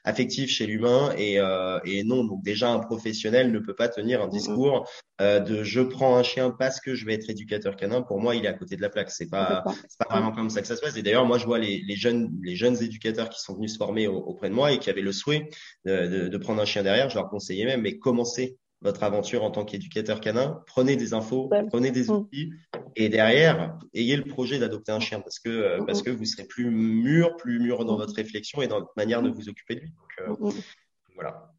[0.03, 1.13] affectifs chez l'humain.
[1.17, 1.37] Et,
[1.85, 4.87] et non, donc déjà un professionnel ne peut pas tenir un discours
[5.21, 8.35] euh, de je prends un chien parce que je vais être éducateur canin, pour moi,
[8.35, 9.11] il est à côté de la plaque.
[9.11, 10.97] C'est pas, c'est pas vraiment comme ça que ça se passe.
[10.97, 13.77] Et d'ailleurs, moi, je vois les, les, jeunes, les jeunes éducateurs qui sont venus se
[13.77, 15.49] former auprès de moi et qui avaient le souhait
[15.85, 17.09] de, de, de prendre un chien derrière.
[17.09, 21.49] Je leur conseillais même, mais commencez votre aventure en tant qu'éducateur canin, prenez des infos,
[21.69, 22.11] prenez des mm.
[22.11, 22.51] outils
[22.95, 26.45] et derrière, ayez le projet d'adopter un chien parce que euh, parce que vous serez
[26.45, 29.81] plus mûr, plus mûr dans votre réflexion et dans votre manière de vous occuper de
[29.81, 29.89] lui.
[29.89, 30.51] Donc, euh,
[31.15, 31.53] voilà.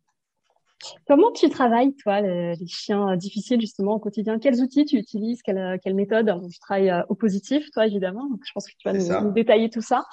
[1.06, 4.38] Comment tu travailles, toi, les, chiens difficiles, justement, au quotidien?
[4.38, 5.42] Quels outils tu utilises?
[5.42, 6.32] Quelle, quelle méthode?
[6.50, 8.28] Tu travailles euh, au positif, toi, évidemment.
[8.28, 10.04] Donc, je pense que tu vas nous, détailler tout ça.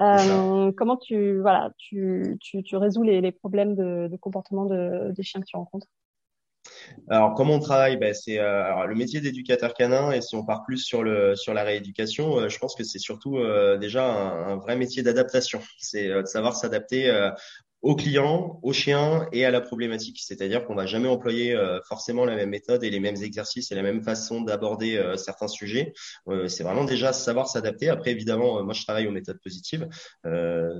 [0.00, 5.12] Euh, comment tu, voilà, tu, tu, tu résous les, les problèmes de, de comportement de,
[5.12, 5.86] des chiens que tu rencontres?
[7.08, 7.96] Alors, comment on travaille?
[7.96, 11.36] Ben, C'est euh, alors, le métier d'éducateur canin, et si on part plus sur, le,
[11.36, 15.02] sur la rééducation, euh, je pense que c'est surtout euh, déjà un, un, vrai métier
[15.02, 15.60] d'adaptation.
[15.78, 17.10] C'est de savoir s'adapter
[17.82, 20.20] au client, au chien et à la problématique.
[20.20, 23.74] C'est-à-dire qu'on va jamais employer euh, forcément la même méthode et les mêmes exercices et
[23.74, 25.92] la même façon d'aborder euh, certains sujets.
[26.28, 27.88] Euh, c'est vraiment déjà savoir s'adapter.
[27.88, 29.88] Après, évidemment, moi je travaille aux méthodes positives.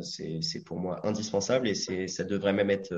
[0.01, 1.75] c'est pour moi indispensable et
[2.09, 2.93] ça devrait même être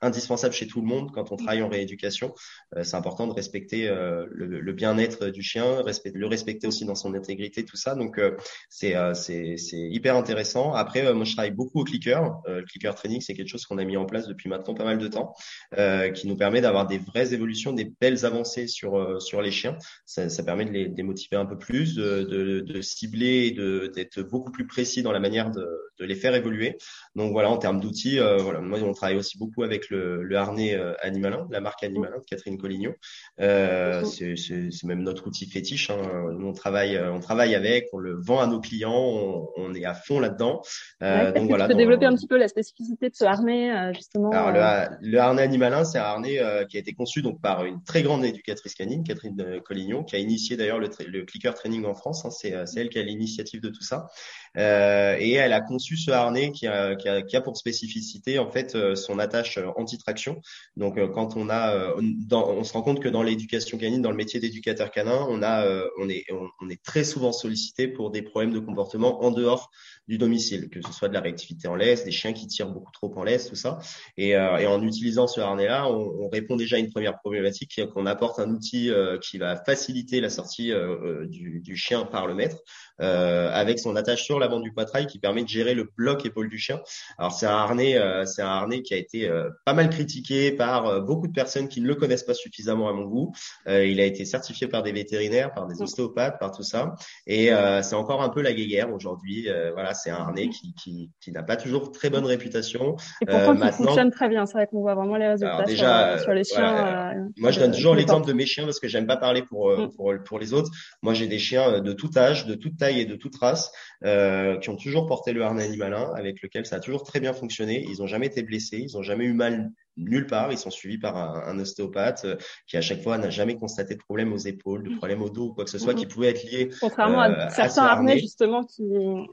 [0.00, 2.34] indispensable chez tout le monde quand on travaille en rééducation.
[2.82, 7.14] c'est important de respecter le, le bien-être du chien, respect, le respecter aussi dans son
[7.14, 7.94] intégrité, tout ça.
[7.94, 8.20] Donc
[8.68, 10.72] c'est c'est hyper intéressant.
[10.72, 12.20] Après, moi je travaille beaucoup au clicker.
[12.46, 14.98] le clicker training, c'est quelque chose qu'on a mis en place depuis maintenant pas mal
[14.98, 15.34] de temps,
[15.78, 19.50] euh, qui nous permet d'avoir des vraies évolutions, des belles avancées sur euh, sur les
[19.50, 19.76] chiens.
[20.06, 23.50] Ça, ça, permet de les démotiver un peu plus, de, de, de cibler
[23.94, 25.66] d'être beaucoup plus précis dans la manière de,
[25.98, 26.76] de, les faire évoluer.
[27.14, 30.36] Donc voilà, en termes d'outils, euh, voilà, moi on travaille aussi beaucoup avec le, le
[30.36, 32.94] harnais Animalin, la marque Animalin de Catherine Collignon.
[33.38, 35.90] C'est même notre outil fétiche.
[35.90, 36.32] Hein.
[36.38, 39.84] Nous on travaille, on travaille avec, on le vend à nos clients, on, on est
[39.84, 40.62] à fond là-dedans.
[41.02, 41.66] Euh, donc voilà.
[41.66, 44.86] Tu peux développer un petit peu la spécificité de ce harnais, euh, justement Alors, euh.
[45.00, 48.02] le, harnais animalin, c'est un harnais euh, qui a été conçu donc par une très
[48.02, 52.24] grande éducatrice canine, Catherine Collignon, qui a initié d'ailleurs le, le, clicker training en France.
[52.24, 54.08] Hein, c'est elle qui a l'initiative de tout ça.
[54.56, 58.50] Et elle a conçu ce harnais qui a, qui a, qui a pour spécificité en
[58.50, 60.40] fait son attache anti-traction.
[60.76, 61.94] Donc, quand on a,
[62.30, 65.66] on se rend compte que dans l'éducation canine, dans le métier d'éducateur canin, on a,
[65.98, 66.24] on est,
[66.60, 69.70] on est très souvent sollicité pour des problèmes de comportement en dehors
[70.10, 72.90] du domicile, que ce soit de la réactivité en laisse, des chiens qui tirent beaucoup
[72.90, 73.78] trop en laisse, tout ça.
[74.16, 78.06] Et, euh, en utilisant ce harnais-là, on, on, répond déjà à une première problématique, qu'on
[78.06, 82.34] apporte un outil euh, qui va faciliter la sortie euh, du, du, chien par le
[82.34, 82.56] maître,
[83.00, 86.58] avec son attache sur l'avant du poitrail qui permet de gérer le bloc épaule du
[86.58, 86.80] chien.
[87.18, 89.30] Alors c'est un harnais, c'est un harnais qui a été
[89.64, 93.04] pas mal critiqué par beaucoup de personnes qui ne le connaissent pas suffisamment à mon
[93.04, 93.32] goût.
[93.66, 96.94] il a été certifié par des vétérinaires, par des ostéopathes, par tout ça.
[97.26, 97.50] Et
[97.82, 99.48] c'est encore un peu la guéguerre aujourd'hui.
[99.72, 102.96] voilà, c'est un harnais qui, qui, qui n'a pas toujours très bonne réputation.
[103.22, 104.46] Et pourtant, euh, qui fonctionne très bien.
[104.46, 107.14] C'est vrai qu'on voit vraiment les résultats déjà, sur, les chiens.
[107.16, 109.70] Euh, moi, je donne toujours l'exemple de mes chiens parce que j'aime pas parler pour,
[109.70, 109.90] euh, mm.
[109.94, 110.70] pour, pour les autres.
[111.02, 113.72] Moi, j'ai des chiens de tout âge, de toute taille et de toute race
[114.04, 117.32] euh, qui ont toujours porté le harnais animalin avec lequel ça a toujours très bien
[117.32, 117.84] fonctionné.
[117.88, 120.50] Ils ont jamais été blessés, ils ont jamais eu mal nulle part.
[120.52, 122.36] Ils sont suivis par un, un ostéopathe euh,
[122.66, 125.48] qui à chaque fois n'a jamais constaté de problème aux épaules, de problème au dos
[125.48, 126.70] ou quoi que ce soit qui pouvait être lié.
[126.80, 128.82] Contrairement à euh, certains harnais justement qui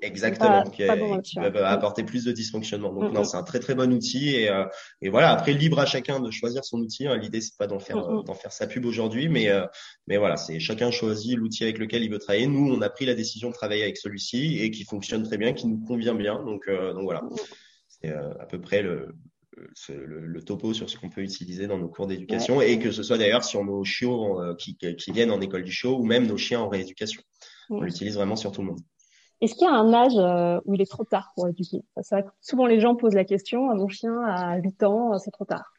[0.01, 0.85] exactement qui,
[1.35, 2.93] peuvent apporter plus de dysfonctionnement.
[2.93, 4.65] Donc non, c'est un très très bon outil et, euh,
[5.01, 5.31] et voilà.
[5.31, 7.07] Après libre à chacun de choisir son outil.
[7.07, 7.17] Hein.
[7.17, 9.49] L'idée c'est pas d'en faire d'en faire sa pub aujourd'hui, mais
[10.07, 12.47] mais voilà, c'est chacun choisit l'outil avec lequel il veut travailler.
[12.47, 15.53] Nous, on a pris la décision de travailler avec celui-ci et qui fonctionne très bien,
[15.53, 16.43] qui nous convient bien.
[16.43, 17.23] Donc donc voilà.
[17.87, 19.15] C'est à peu près le,
[19.89, 23.17] le, topo sur ce qu'on peut utiliser dans nos cours d'éducation et que ce soit
[23.17, 26.37] d'ailleurs sur nos chiots euh, qui, qui, viennent en école du chiot ou même nos
[26.37, 27.21] chiens en rééducation.
[27.69, 28.79] On l'utilise vraiment sur tout le monde.
[29.41, 31.81] Est-ce qu'il y a un âge euh, où il est trop tard pour éduquer?
[32.41, 35.73] Souvent les gens posent la question, mon chien a 8 ans, c'est trop tard.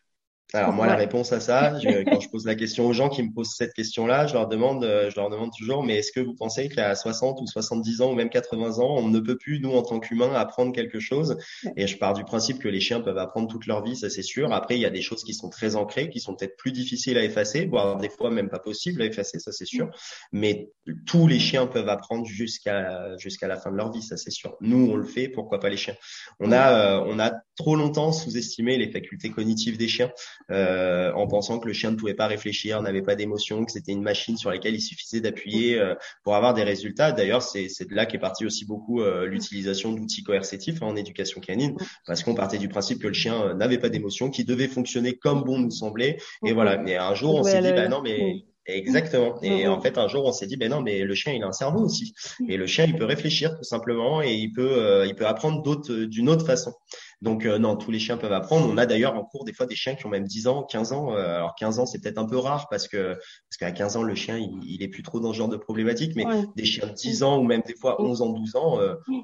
[0.54, 3.22] Alors moi, la réponse à ça, je, quand je pose la question aux gens qui
[3.22, 6.20] me posent cette question-là, je leur demande, euh, je leur demande toujours, mais est-ce que
[6.20, 9.60] vous pensez qu'à 60 ou 70 ans ou même 80 ans, on ne peut plus,
[9.60, 11.36] nous, en tant qu'humains, apprendre quelque chose?
[11.76, 14.22] Et je pars du principe que les chiens peuvent apprendre toute leur vie, ça c'est
[14.22, 14.50] sûr.
[14.54, 17.18] Après, il y a des choses qui sont très ancrées, qui sont peut-être plus difficiles
[17.18, 19.90] à effacer, voire des fois même pas possibles à effacer, ça c'est sûr.
[20.32, 20.70] Mais
[21.04, 24.56] tous les chiens peuvent apprendre jusqu'à jusqu'à la fin de leur vie, ça c'est sûr.
[24.62, 25.96] Nous, on le fait, pourquoi pas les chiens?
[26.40, 30.10] On a euh, on a trop longtemps sous-estimé les facultés cognitives des chiens
[30.50, 33.92] euh, en pensant que le chien ne pouvait pas réfléchir, n'avait pas d'émotion, que c'était
[33.92, 37.12] une machine sur laquelle il suffisait d'appuyer euh, pour avoir des résultats.
[37.12, 41.76] D'ailleurs, c'est de là qu'est parti aussi beaucoup euh, l'utilisation d'outils coercitifs en éducation canine,
[42.06, 45.14] parce qu'on partait du principe que le chien euh, n'avait pas d'émotion, qu'il devait fonctionner
[45.14, 46.18] comme bon nous semblait.
[46.44, 46.78] Et voilà.
[46.78, 49.40] Mais un jour, on s'est dit, bah non, mais Exactement.
[49.40, 51.46] Et en fait, un jour, on s'est dit, ben non, mais le chien, il a
[51.46, 52.12] un cerveau aussi.
[52.50, 56.04] Et le chien, il peut réfléchir tout simplement et il peut, il peut apprendre d'autres,
[56.04, 56.74] d'une autre façon.
[57.22, 58.68] Donc non, tous les chiens peuvent apprendre.
[58.70, 60.92] On a d'ailleurs en cours des fois des chiens qui ont même 10 ans, 15
[60.92, 61.14] ans.
[61.14, 64.14] alors 15 ans, c'est peut-être un peu rare parce que parce qu'à 15 ans, le
[64.14, 66.12] chien, il, il, est plus trop dans ce genre de problématique.
[66.16, 66.24] Mais
[66.56, 68.78] des chiens de 10 ans ou même des fois 11 ans, 12 ans,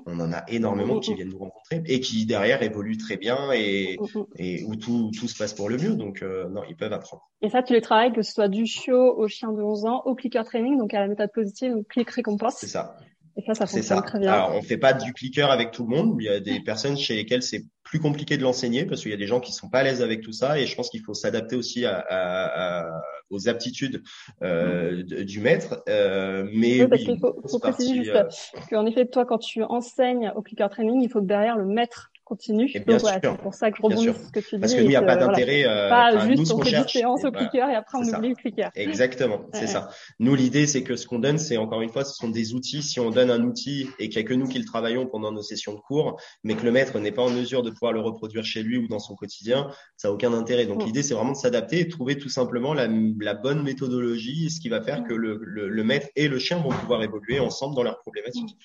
[0.06, 3.98] on en a énormément qui viennent nous rencontrer et qui derrière évoluent très bien et,
[4.36, 5.94] et où tout, tout se passe pour le mieux.
[5.94, 7.22] Donc non, ils peuvent apprendre.
[7.42, 10.02] Et ça, tu les travailles que ce soit du chiot au chien de 11 ans,
[10.06, 12.56] au clicker training, donc à la méthode positive, donc click récompense.
[12.58, 12.96] C'est ça.
[13.36, 14.32] Et ça, ça fonctionne très bien.
[14.32, 16.16] Alors, on fait pas du clicker avec tout le monde.
[16.20, 19.14] Il y a des personnes chez lesquelles c'est plus compliqué de l'enseigner parce qu'il y
[19.14, 20.58] a des gens qui sont pas à l'aise avec tout ça.
[20.58, 24.02] Et je pense qu'il faut s'adapter aussi à, à, aux aptitudes
[24.42, 25.82] euh, du maître.
[25.88, 28.28] Euh, mais oui, parce qu'il faut, faut préciser juste euh,
[28.70, 32.10] qu'en effet, toi, quand tu enseignes au clicker training, il faut que derrière le maître
[32.24, 32.70] continue.
[32.74, 34.60] Et bien Donc, voilà, c'est pour ça que je rebondis sur ce que tu dis.
[34.60, 35.62] Parce que nous, il n'y a pas d'intérêt.
[35.62, 35.86] Voilà.
[35.86, 38.70] Euh, pas juste on fait du séance au clicker et après on oublie le clicker.
[38.74, 39.90] Exactement, c'est ça.
[40.18, 42.82] Nous, l'idée, c'est que ce qu'on donne, c'est encore une fois, ce sont des outils.
[42.82, 45.32] Si on donne un outil et qu'il n'y a que nous qui le travaillons pendant
[45.32, 48.00] nos sessions de cours, mais que le maître n'est pas en mesure de pouvoir le
[48.00, 50.66] reproduire chez lui ou dans son quotidien, ça n'a aucun intérêt.
[50.66, 52.88] Donc, l'idée, c'est vraiment de s'adapter et de trouver tout simplement la,
[53.20, 56.58] la, bonne méthodologie, ce qui va faire que le, le, le, maître et le chien
[56.58, 58.56] vont pouvoir évoluer ensemble dans leurs problématiques.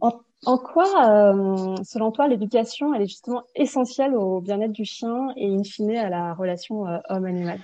[0.00, 5.52] En, quoi, euh, selon toi, l'éducation, elle est justement essentielle au bien-être du chien et
[5.52, 7.60] in fine à la relation euh, homme-animal?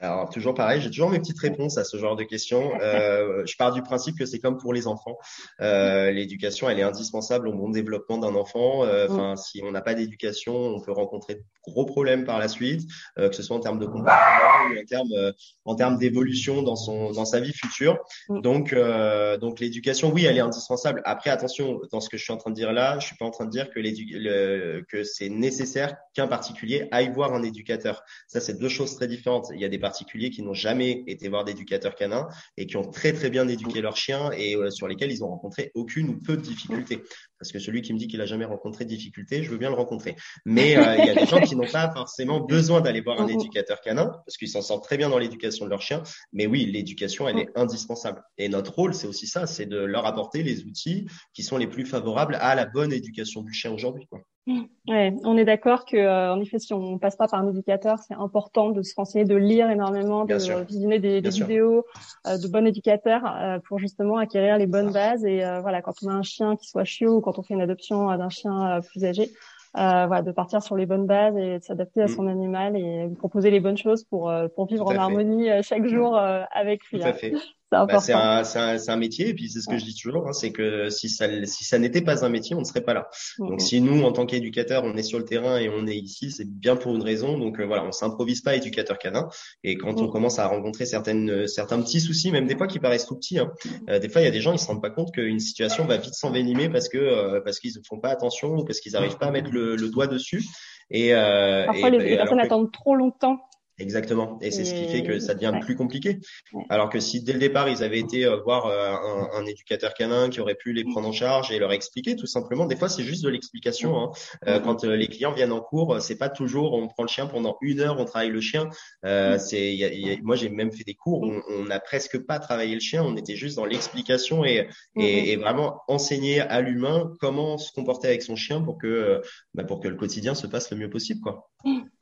[0.00, 2.72] Alors toujours pareil, j'ai toujours mes petites réponses à ce genre de questions.
[2.84, 5.16] Euh, je pars du principe que c'est comme pour les enfants.
[5.60, 8.84] Euh, l'éducation, elle est indispensable au bon développement d'un enfant.
[8.84, 9.36] Euh, enfin, mm.
[9.36, 12.82] si on n'a pas d'éducation, on peut rencontrer de gros problèmes par la suite,
[13.18, 15.32] euh, que ce soit en termes de comportement ou en termes euh,
[15.64, 17.98] en termes d'évolution dans son dans sa vie future.
[18.28, 18.40] Mm.
[18.42, 21.02] Donc euh, donc l'éducation, oui, elle est indispensable.
[21.04, 23.24] Après, attention, dans ce que je suis en train de dire là, je suis pas
[23.24, 28.02] en train de dire que le, que c'est nécessaire qu'un particulier aille voir un éducateur.
[28.28, 29.48] Ça, c'est deux choses très différentes.
[29.54, 32.26] Il y a des particuliers qui n'ont jamais été voir d'éducateurs canins
[32.56, 35.28] et qui ont très très bien éduqué leur chien et euh, sur lesquels ils ont
[35.28, 37.00] rencontré aucune ou peu de difficultés.
[37.38, 39.68] Parce que celui qui me dit qu'il a jamais rencontré de difficultés, je veux bien
[39.68, 40.16] le rencontrer.
[40.44, 43.28] Mais euh, il y a des gens qui n'ont pas forcément besoin d'aller voir un
[43.38, 46.02] éducateur canin parce qu'ils s'en sortent très bien dans l'éducation de leur chien.
[46.32, 48.20] Mais oui, l'éducation, elle est indispensable.
[48.36, 51.68] Et notre rôle, c'est aussi ça, c'est de leur apporter les outils qui sont les
[51.68, 54.06] plus favorables à la bonne éducation du chien aujourd'hui.
[54.10, 54.20] Quoi.
[54.46, 57.98] Ouais, on est d'accord que, euh, en effet, si on passe pas par un éducateur,
[58.06, 61.86] c'est important de se renseigner, de lire énormément, de visionner des, des vidéos
[62.26, 65.24] euh, de bons éducateurs euh, pour justement acquérir les bonnes bases.
[65.24, 67.54] Et euh, voilà, quand on a un chien qui soit chiot ou quand on fait
[67.54, 69.30] une adoption d'un chien plus âgé,
[69.72, 72.08] voilà, de partir sur les bonnes bases et de s'adapter à mm.
[72.08, 76.18] son animal et lui proposer les bonnes choses pour pour vivre en harmonie chaque jour
[76.18, 77.00] avec lui.
[77.00, 77.32] Tout à fait.
[77.70, 80.32] Bah, c'est un, un, un, métier et puis c'est ce que je dis toujours, hein,
[80.32, 83.08] c'est que si ça, si ça n'était pas un métier, on ne serait pas là.
[83.38, 86.30] Donc si nous, en tant qu'éducateurs, on est sur le terrain et on est ici,
[86.30, 87.38] c'est bien pour une raison.
[87.38, 89.28] Donc euh, voilà, on s'improvise pas éducateur canin.
[89.64, 93.06] Et quand on commence à rencontrer certaines, certains petits soucis, même des fois qui paraissent
[93.06, 93.50] tout petits, hein,
[93.88, 95.84] euh, des fois il y a des gens ils se rendent pas compte qu'une situation
[95.84, 98.92] va vite s'envenimer parce que euh, parce qu'ils ne font pas attention ou parce qu'ils
[98.92, 100.44] n'arrivent pas à mettre le, le doigt dessus.
[100.90, 103.40] Et, Parfois et, les, les personnes attendent trop longtemps
[103.78, 104.38] Exactement.
[104.40, 106.20] Et c'est ce qui fait que ça devient plus compliqué.
[106.68, 109.94] Alors que si dès le départ ils avaient été euh, voir euh, un, un, éducateur
[109.94, 112.66] canin qui aurait pu les prendre en charge et leur expliquer tout simplement.
[112.66, 113.98] Des fois c'est juste de l'explication.
[113.98, 114.12] Hein.
[114.46, 117.56] Euh, quand les clients viennent en cours, c'est pas toujours on prend le chien pendant
[117.62, 118.68] une heure, on travaille le chien.
[119.04, 121.80] Euh, c'est y a, y a, moi j'ai même fait des cours où on n'a
[121.80, 123.02] presque pas travaillé le chien.
[123.02, 128.06] On était juste dans l'explication et, et, et, vraiment enseigner à l'humain comment se comporter
[128.06, 129.20] avec son chien pour que
[129.54, 131.50] bah, pour que le quotidien se passe le mieux possible quoi.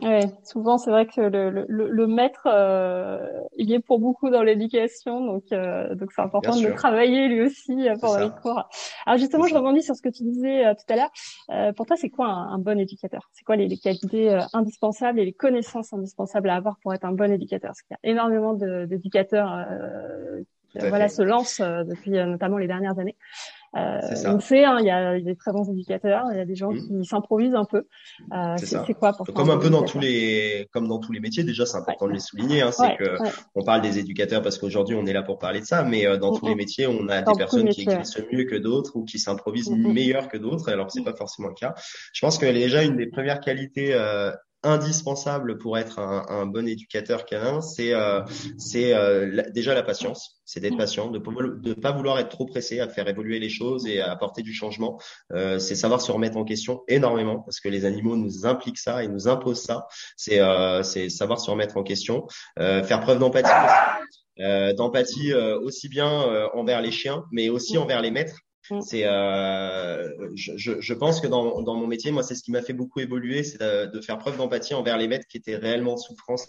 [0.00, 4.42] Ouais, souvent c'est vrai que le le, le, maître, euh, il est pour beaucoup dans
[4.42, 8.68] l'éducation, donc euh, donc c'est important de travailler lui aussi euh, pendant les cours.
[9.07, 11.11] Alors justement, je rebondis sur ce que tu disais euh, tout à l'heure.
[11.51, 13.29] Euh, pour toi, c'est quoi un, un, bon éducateur?
[13.33, 17.12] C'est quoi les, les qualités indispensables et les connaissances indispensables à avoir pour être un
[17.12, 17.70] bon éducateur?
[17.70, 19.66] Parce qu'il y a énormément d'éducateurs
[20.75, 23.16] voilà se lancent depuis notamment les dernières années.
[23.74, 26.54] Euh, on sait, hein, il y, a, des très bons éducateurs, il y a des
[26.54, 27.00] gens mmh.
[27.00, 27.87] qui s'improvisent un peu.
[28.32, 31.42] Euh, c'est quoi pour Comme un peu dans tous les, comme dans tous les métiers,
[31.42, 32.61] déjà, c'est important de les souligner.
[32.61, 33.16] Hein, c'est que
[33.54, 36.18] on parle des éducateurs parce qu'aujourd'hui on est là pour parler de ça, mais euh,
[36.18, 36.58] dans mmh, tous les mmh.
[36.58, 40.37] métiers, on a des personnes qui existent mieux que d'autres ou qui s'improvisent meilleur que
[40.37, 40.70] d'autres.
[40.70, 41.74] Alors c'est pas forcément le cas.
[42.12, 44.32] Je pense que déjà une des premières qualités euh,
[44.62, 48.22] indispensable pour être un, un bon éducateur canin, c'est euh,
[48.59, 52.81] c'est euh, déjà la patience, c'est d'être patient, de ne pas vouloir être trop pressé
[52.81, 55.01] à faire évoluer les choses et à apporter du changement.
[55.33, 59.03] Euh, c'est savoir se remettre en question énormément parce que les animaux nous impliquent ça
[59.03, 59.87] et nous imposent ça.
[60.16, 62.27] C'est euh, c'est savoir se remettre en question,
[62.59, 63.51] euh, faire preuve d'empathie.
[64.77, 66.11] d'empathie aussi bien
[66.55, 68.37] envers les chiens, mais aussi envers les maîtres.
[68.81, 72.62] C'est, euh, je, je, pense que dans, dans mon métier, moi, c'est ce qui m'a
[72.62, 75.94] fait beaucoup évoluer, c'est de, de, faire preuve d'empathie envers les maîtres qui étaient réellement
[75.94, 76.46] en souffrance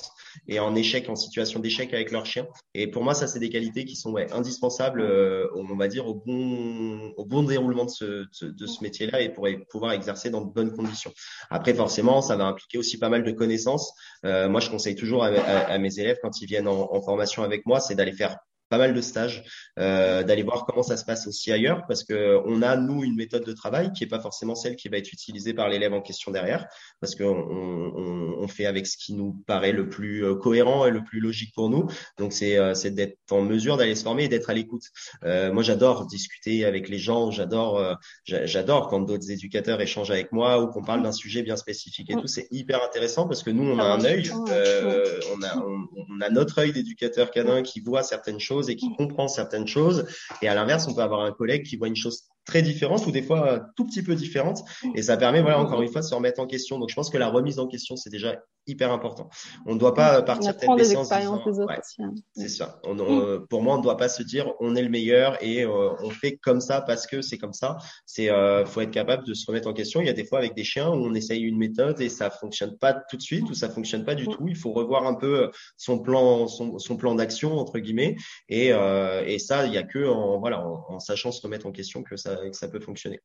[0.47, 2.47] et en échec, en situation d'échec avec leurs chiens.
[2.75, 6.07] Et pour moi, ça, c'est des qualités qui sont ouais, indispensables, euh, on va dire,
[6.07, 10.41] au bon, au bon déroulement de ce, de ce métier-là et pour pouvoir exercer dans
[10.41, 11.11] de bonnes conditions.
[11.49, 13.91] Après, forcément, ça va impliquer aussi pas mal de connaissances.
[14.23, 17.65] Euh, moi, je conseille toujours à, mes élèves quand ils viennent en, en formation avec
[17.65, 18.37] moi, c'est d'aller faire
[18.73, 19.43] pas mal de stages,
[19.77, 23.15] euh, d'aller voir comment ça se passe aussi ailleurs, parce que on a nous une
[23.15, 26.01] méthode de travail qui est pas forcément celle qui va être utilisée par l'élève en
[26.01, 26.65] question derrière,
[26.99, 30.89] parce qu'on on, on, fait avec ce qui nous paraît le plus euh, cohérent et
[30.89, 31.87] le plus logique pour nous.
[32.17, 34.85] Donc c'est euh, c'est d'être en mesure d'aller se former et d'être à l'écoute.
[35.23, 37.79] Euh, moi j'adore discuter avec les gens, j'adore
[38.25, 42.15] j'adore quand d'autres éducateurs échangent avec moi ou qu'on parle d'un sujet bien spécifique et
[42.15, 42.27] tout.
[42.27, 46.29] C'est hyper intéressant parce que nous on a un œil, on a on, on a
[46.31, 50.05] notre œil d'éducateur canin qui voit certaines choses et qui comprend certaines choses.
[50.41, 53.11] Et à l'inverse, on peut avoir un collègue qui voit une chose très différentes ou
[53.11, 54.63] des fois tout petit peu différentes.
[54.95, 56.79] Et ça permet, voilà, encore une fois, de se remettre en question.
[56.79, 59.29] Donc, je pense que la remise en question, c'est déjà hyper important.
[59.65, 62.13] On ne doit pas partir tête se ouais, hein.
[62.33, 62.79] c'est ça.
[62.85, 63.47] On, mm.
[63.47, 66.09] pour moi, on ne doit pas se dire on est le meilleur et euh, on
[66.09, 67.77] fait comme ça parce que c'est comme ça.
[68.05, 69.99] C'est euh, faut être capable de se remettre en question.
[70.01, 72.29] Il y a des fois avec des chiens où on essaye une méthode et ça
[72.29, 74.47] fonctionne pas tout de suite ou ça fonctionne pas du tout.
[74.47, 78.15] Il faut revoir un peu son plan, son, son plan d'action entre guillemets.
[78.47, 81.65] Et, euh, et ça, il y a que en voilà en, en sachant se remettre
[81.65, 83.19] en question que ça que ça peut fonctionner.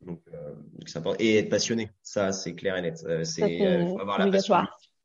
[0.00, 3.02] Donc, euh, et être passionné, ça c'est clair et net.
[3.06, 4.56] Euh, c'est euh, faut avoir la passion.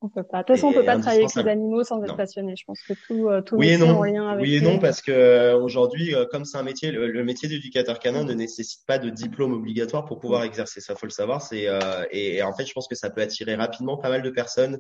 [0.06, 0.40] On peut pas.
[0.40, 2.54] De toute façon, on peut pas travailler avec les animaux sans être passionné.
[2.56, 4.04] Je pense que tout, euh, tout oui et non.
[4.04, 4.44] lien avec.
[4.44, 7.98] Oui et non, parce que euh, aujourd'hui, euh, comme c'est un métier, le, métier d'éducateur
[7.98, 10.80] canin ne nécessite pas de diplôme obligatoire pour pouvoir exercer.
[10.80, 11.42] Ça, faut le savoir.
[11.42, 11.66] C'est
[12.12, 14.78] et, en fait, je pense que ça peut attirer rapidement pas mal de personnes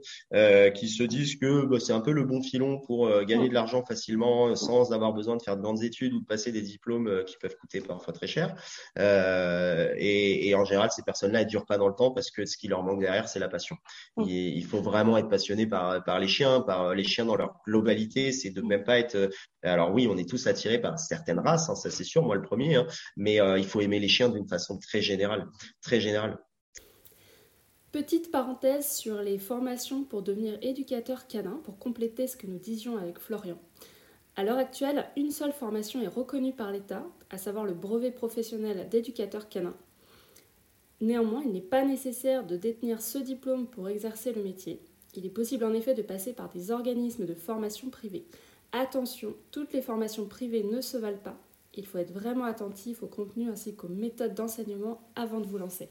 [0.75, 3.83] qui se disent que bah, c'est un peu le bon filon pour gagner de l'argent
[3.83, 7.37] facilement sans avoir besoin de faire de grandes études ou de passer des diplômes qui
[7.37, 8.55] peuvent coûter parfois très cher.
[8.97, 12.57] Et, et, en général, ces personnes-là, elles durent pas dans le temps parce que ce
[12.57, 13.75] qui leur manque derrière, c'est la passion.
[14.17, 14.81] il faut
[15.17, 18.31] être passionné par, les chiens, par les chiens dans leur globalité.
[18.31, 19.15] C'est de même pas être.
[19.15, 19.29] Euh,
[19.63, 22.41] alors oui, on est tous attirés par certaines races, hein, ça c'est sûr, moi le
[22.41, 22.75] premier.
[22.75, 25.47] Hein, mais euh, il faut aimer les chiens d'une façon très générale,
[25.81, 26.37] très générale.
[27.91, 32.97] Petite parenthèse sur les formations pour devenir éducateur canin, pour compléter ce que nous disions
[32.97, 33.57] avec Florian.
[34.35, 38.89] À l'heure actuelle, une seule formation est reconnue par l'État, à savoir le brevet professionnel
[38.89, 39.73] d'éducateur canin.
[40.99, 44.81] Néanmoins, il n'est pas nécessaire de détenir ce diplôme pour exercer le métier.
[45.17, 48.25] Il est possible en effet de passer par des organismes de formation privés.
[48.71, 51.37] Attention, toutes les formations privées ne se valent pas.
[51.73, 55.89] Il faut être vraiment attentif au contenu ainsi qu'aux méthodes d'enseignement avant de vous lancer.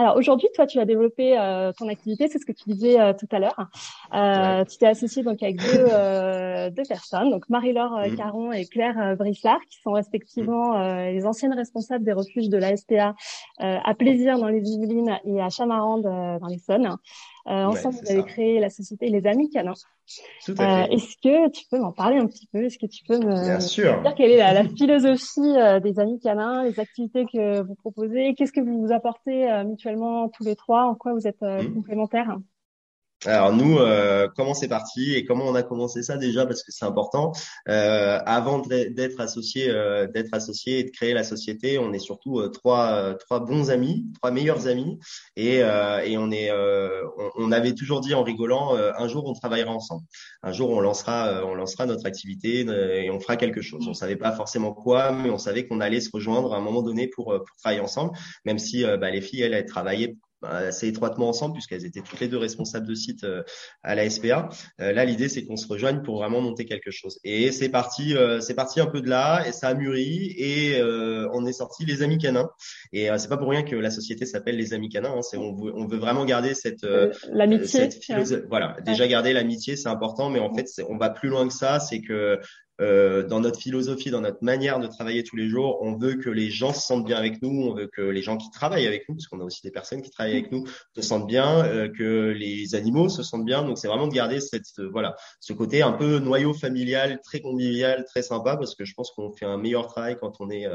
[0.00, 3.12] Alors aujourd'hui, toi, tu as développé euh, ton activité, c'est ce que tu disais euh,
[3.12, 3.68] tout à l'heure.
[4.14, 8.16] Euh, Tu t'es associé donc avec deux, euh, deux personnes, donc Marie-Laure mmh.
[8.16, 10.78] Caron et Claire Brissard, qui sont respectivement
[11.10, 13.14] les anciennes responsables des refuges de la SPA
[13.58, 16.96] à Plaisir dans les Yvelines et à Chamarande dans les Saônes.
[17.48, 19.72] Euh, ensemble, vous avez créé la société Les Amis Canins.
[20.44, 20.92] Tout à fait.
[20.92, 22.64] Euh, est-ce que tu peux m'en parler un petit peu?
[22.64, 23.58] Est-ce que tu peux me,
[24.02, 28.34] dire quelle est la, philosophie euh, des Amis Canins, les activités que vous proposez?
[28.34, 30.84] Qu'est-ce que vous vous apportez mutuellement tous les trois?
[30.84, 31.74] En quoi vous êtes mmh.
[31.74, 32.36] complémentaires?
[33.28, 36.72] Alors nous, euh, comment c'est parti et comment on a commencé ça déjà parce que
[36.72, 37.32] c'est important.
[37.68, 42.38] Euh, avant d'être associé, euh, d'être associé et de créer la société, on est surtout
[42.40, 44.98] euh, trois trois bons amis, trois meilleurs amis
[45.36, 49.72] et, et on est, on, on, avait toujours dit en rigolant, un jour on travaillera
[49.72, 50.04] ensemble.
[50.42, 53.86] Un jour on lancera, on lancera notre activité et on fera quelque chose.
[53.88, 56.82] On savait pas forcément quoi, mais on savait qu'on allait se rejoindre à un moment
[56.82, 58.12] donné pour, pour travailler ensemble.
[58.44, 62.28] Même si bah, les filles elles, elles travaillaient assez étroitement ensemble puisqu'elles étaient toutes les
[62.28, 63.42] deux responsables de site euh,
[63.82, 64.48] à la SPA.
[64.80, 67.18] Euh, là, l'idée c'est qu'on se rejoigne pour vraiment monter quelque chose.
[67.24, 70.80] Et c'est parti, euh, c'est parti un peu de là et ça a mûri et
[71.32, 72.50] on est sorti les amis canins.
[72.92, 75.14] Et c'est pas pour rien que la société s'appelle les amis canins.
[75.16, 75.22] Hein.
[75.22, 76.86] C'est on veut, on veut vraiment garder cette
[77.30, 77.88] l'amitié.
[78.48, 81.80] Voilà, déjà garder l'amitié, c'est important, mais en fait, on va plus loin que ça.
[81.80, 82.40] C'est que
[82.80, 86.30] euh, dans notre philosophie, dans notre manière de travailler tous les jours, on veut que
[86.30, 89.08] les gens se sentent bien avec nous, on veut que les gens qui travaillent avec
[89.08, 90.64] nous, parce qu'on a aussi des personnes qui travaillent avec nous,
[90.94, 93.64] se sentent bien, euh, que les animaux se sentent bien.
[93.64, 97.40] Donc c'est vraiment de garder cette euh, voilà ce côté un peu noyau familial, très
[97.40, 100.66] convivial, très sympa, parce que je pense qu'on fait un meilleur travail quand on est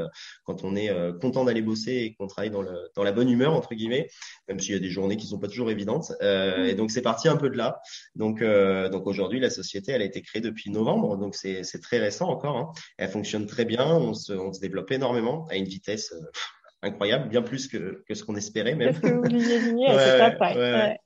[0.44, 0.90] quand on est
[1.20, 4.08] content d'aller bosser et qu'on travaille dans le dans la bonne humeur entre guillemets,
[4.48, 6.12] même s'il y a des journées qui sont pas toujours évidentes.
[6.20, 7.80] et donc c'est parti un peu de là.
[8.14, 11.93] Donc donc aujourd'hui la société elle a été créée depuis novembre, donc c'est c'est très
[11.98, 12.56] récent encore.
[12.56, 12.72] Hein.
[12.98, 16.30] Elle fonctionne très bien, on se, on se, développe énormément à une vitesse euh,
[16.84, 18.98] incroyable, bien plus que, que ce qu'on espérait même.
[19.00, 19.08] Que
[20.56, 20.98] ouais.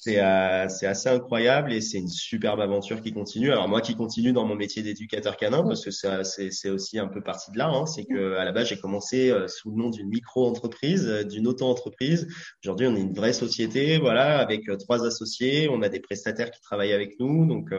[0.00, 3.52] C'est euh, c'est assez incroyable et c'est une superbe aventure qui continue.
[3.52, 6.98] Alors moi qui continue dans mon métier d'éducateur canin parce que ça c'est c'est aussi
[6.98, 7.68] un peu parti de là.
[7.68, 11.24] Hein, c'est que à la base j'ai commencé euh, sous le nom d'une micro-entreprise, euh,
[11.24, 12.28] d'une auto-entreprise.
[12.62, 15.68] Aujourd'hui on est une vraie société, voilà, avec euh, trois associés.
[15.70, 17.70] On a des prestataires qui travaillent avec nous, donc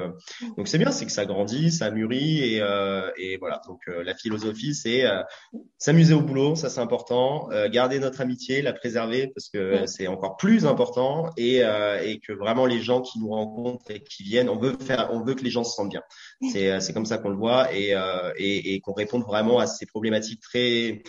[0.57, 2.61] donc c'est bien, c'est que ça grandit, ça mûrit et
[3.17, 3.61] et voilà.
[3.67, 5.03] Donc la philosophie c'est
[5.77, 7.42] s'amuser au boulot, ça c'est important.
[7.71, 12.33] Garder notre amitié, la préserver parce que c'est encore plus important et euh, et que
[12.33, 15.43] vraiment les gens qui nous rencontrent et qui viennent, on veut faire, on veut que
[15.43, 16.03] les gens se sentent bien.
[16.51, 19.59] C'est euh, c'est comme ça qu'on le voit et euh, et, et qu'on réponde vraiment
[19.59, 21.03] à ces problématiques très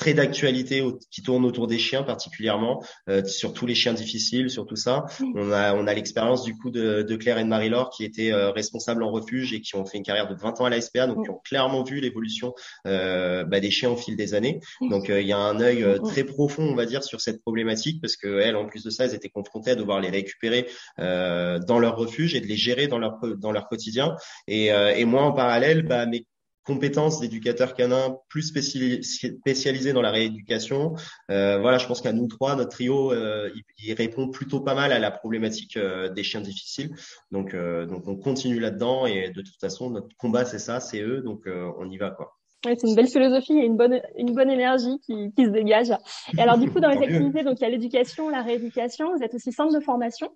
[0.00, 4.66] très d'actualité qui tourne autour des chiens particulièrement, euh, sur tous les chiens difficiles, sur
[4.66, 5.04] tout ça.
[5.34, 8.32] On a on a l'expérience du coup de, de Claire et de Marie-Laure qui étaient
[8.32, 10.80] euh, responsables en refuge et qui ont fait une carrière de 20 ans à la
[10.80, 12.54] SPA, donc qui ont clairement vu l'évolution
[12.86, 14.60] euh, bah, des chiens au fil des années.
[14.80, 17.42] Donc euh, il y a un œil euh, très profond, on va dire, sur cette
[17.42, 20.66] problématique parce que elles, en plus de ça, elles étaient confrontées à devoir les récupérer
[20.96, 24.16] dans leur refuge et de les gérer dans leur dans leur quotidien.
[24.46, 26.24] Et, et moi en parallèle, bah, mes
[26.64, 30.94] compétences d'éducateur canin plus spécialisé dans la rééducation.
[31.30, 34.92] Euh, voilà, je pense qu'à nous trois, notre trio, euh, il, répond plutôt pas mal
[34.92, 36.90] à la problématique euh, des chiens difficiles.
[37.30, 41.00] Donc, euh, donc on continue là-dedans et de toute façon, notre combat c'est ça, c'est
[41.00, 42.36] eux, donc euh, on y va quoi.
[42.66, 45.92] Ouais, c'est une belle philosophie et une bonne une bonne énergie qui, qui se dégage.
[46.36, 49.16] Et alors du coup, dans les activités, donc il y a l'éducation, la rééducation.
[49.16, 50.30] Vous êtes aussi centre de formation.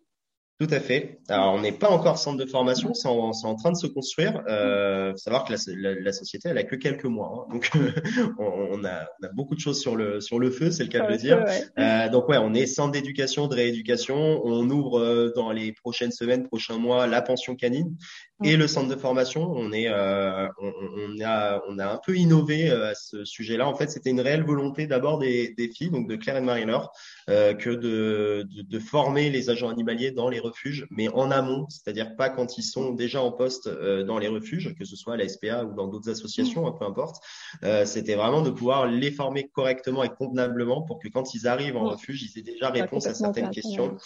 [0.61, 1.19] Tout à fait.
[1.29, 4.41] Alors, on n'est pas encore centre de formation, c'est en, en, train de se construire.
[4.47, 7.53] Euh, faut savoir que la, la, société, elle a que quelques mois, hein.
[7.53, 7.73] donc
[8.39, 10.91] on, on, a, on, a, beaucoup de choses sur le sur le feu, c'est le
[10.91, 11.45] cas de le dire.
[11.77, 14.43] Euh, donc ouais, on est centre d'éducation, de rééducation.
[14.45, 17.97] On ouvre euh, dans les prochaines semaines, prochains mois, la pension canine
[18.43, 19.53] et le centre de formation.
[19.53, 23.69] On est, euh, on, on, a, on a un peu innové euh, à ce sujet-là.
[23.69, 26.91] En fait, c'était une réelle volonté d'abord des, des filles, donc de Claire et Marie-Laure,
[27.31, 31.67] euh, que de, de, de, former les agents animaliers dans les refuges, mais en amont,
[31.69, 35.15] c'est-à-dire pas quand ils sont déjà en poste euh, dans les refuges, que ce soit
[35.15, 37.23] à la SPA ou dans d'autres associations, hein, peu importe.
[37.63, 41.77] Euh, C'était vraiment de pouvoir les former correctement et convenablement pour que quand ils arrivent
[41.77, 43.97] en refuge, ils aient déjà réponse à certaines questions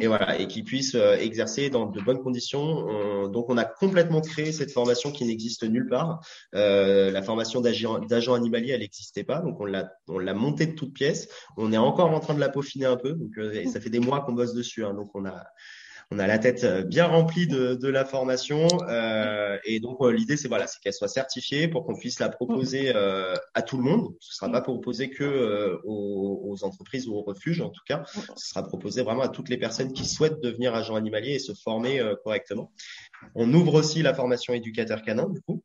[0.00, 3.28] et voilà et qu'ils puissent exercer dans de bonnes conditions.
[3.28, 6.20] donc on a complètement créé cette formation qui n'existe nulle part.
[6.54, 10.72] Euh, la formation d'agent animalier, elle n'existait pas, donc on l'a on l'a montée de
[10.72, 11.28] toutes pièces.
[11.56, 14.00] On est encore en train de la peaufiner un peu, donc euh, ça fait des
[14.00, 14.84] mois qu'on bosse dessus.
[14.84, 15.46] Hein, donc on a
[16.10, 20.10] on a la tête euh, bien remplie de, de la formation euh, et donc euh,
[20.10, 23.76] l'idée c'est voilà c'est qu'elle soit certifiée pour qu'on puisse la proposer euh, à tout
[23.76, 24.14] le monde.
[24.20, 28.04] Ce sera pas proposé que euh, aux, aux, entreprises ou aux refuges en tout cas.
[28.36, 31.52] Ce sera proposé vraiment à toutes les personnes qui souhaitent devenir agent animalier et se
[31.52, 32.72] former correctement.
[33.34, 35.62] On ouvre aussi la formation éducateur canin du coup.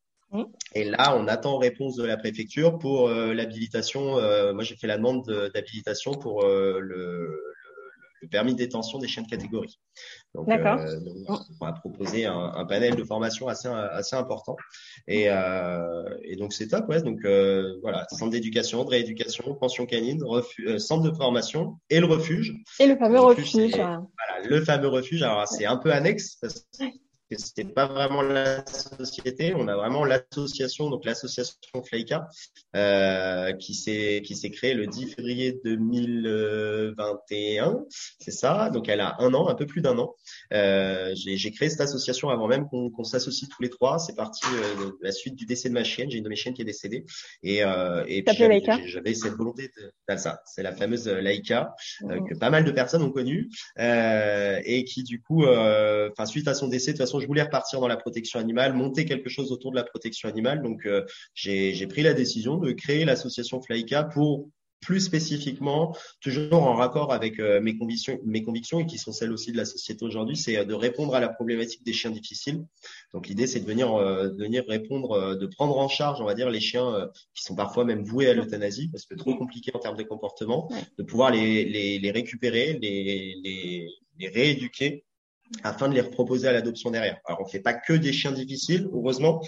[0.73, 4.13] Et là, on attend réponse de la préfecture pour l'habilitation.
[4.53, 7.53] moi, j'ai fait la demande d'habilitation pour le,
[8.24, 9.78] le permis de détention des chiens de catégorie.
[10.34, 14.55] Donc, euh, on va proposer un, un, panel de formation assez assez important.
[15.07, 17.01] Et, euh, et donc c'est top, ouais.
[17.01, 20.24] Donc euh, voilà, centre d'éducation, de rééducation, pension canine,
[20.78, 22.55] centre de formation et le refuge.
[22.80, 23.53] Et le fameux refuge.
[23.53, 25.21] refuge voilà, le fameux refuge.
[25.21, 26.65] Alors c'est un peu annexe parce
[27.38, 31.55] c'était pas vraiment la société, on a vraiment l'association, donc l'association
[31.86, 32.27] Fleika,
[32.75, 37.84] euh, qui s'est qui s'est créée le 10 février 2021,
[38.19, 38.69] c'est ça.
[38.69, 40.15] Donc elle a un an, un peu plus d'un an.
[40.53, 43.99] Euh, j'ai créé cette association avant même qu'on s'associe tous les trois.
[43.99, 46.09] C'est parti euh, de la suite du décès de ma chienne.
[46.09, 47.05] J'ai une de mes chiennes qui est décédée
[47.41, 47.61] et
[48.07, 48.38] et puis
[48.86, 50.41] j'avais cette volonté de ça.
[50.45, 51.73] C'est la fameuse Laika
[52.09, 56.53] euh, que pas mal de personnes ont connue et qui du coup, enfin suite à
[56.53, 59.51] son décès, de toute façon je voulais repartir dans la protection animale, monter quelque chose
[59.51, 60.61] autour de la protection animale.
[60.61, 61.03] Donc, euh,
[61.34, 64.49] j'ai pris la décision de créer l'association Flyka pour
[64.82, 69.32] plus spécifiquement, toujours en rapport avec euh, mes convictions, mes convictions et qui sont celles
[69.32, 72.65] aussi de la société aujourd'hui, c'est euh, de répondre à la problématique des chiens difficiles.
[73.13, 76.49] Donc l'idée, c'est de venir, de venir répondre, de prendre en charge, on va dire,
[76.49, 79.95] les chiens qui sont parfois même voués à l'euthanasie parce que trop compliqués en termes
[79.95, 83.88] de comportement, de pouvoir les, les, les récupérer, les, les,
[84.19, 85.05] les rééduquer
[85.63, 87.17] afin de les reproposer à l'adoption derrière.
[87.25, 89.41] Alors on fait pas que des chiens difficiles, heureusement,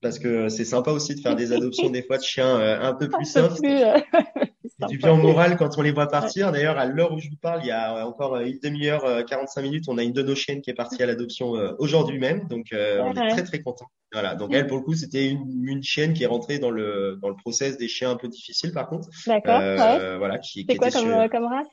[0.00, 2.94] parce que c'est sympa aussi de faire des adoptions des fois de chiens euh, un
[2.94, 3.62] peu plus soft.
[3.64, 3.98] Euh,
[4.88, 6.52] du bien au moral quand on les voit partir.
[6.52, 9.84] D'ailleurs, à l'heure où je vous parle, il y a encore une demi-heure, 45 minutes,
[9.88, 12.46] on a une de nos chiennes qui est partie à l'adoption euh, aujourd'hui même.
[12.46, 13.86] Donc, on est très très content.
[14.12, 14.34] Voilà.
[14.34, 17.28] Donc elle, pour le coup, c'était une, une, chienne qui est rentrée dans le dans
[17.28, 19.08] le process des chiens un peu difficiles, par contre.
[19.26, 19.60] D'accord.
[19.60, 20.38] Euh, Voilà.
[20.38, 21.66] Qui, qui quoi comme, comme race?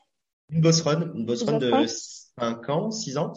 [0.51, 1.71] Une Bosseron, une Bosseron de
[2.37, 3.33] 5 ans, 6 ans,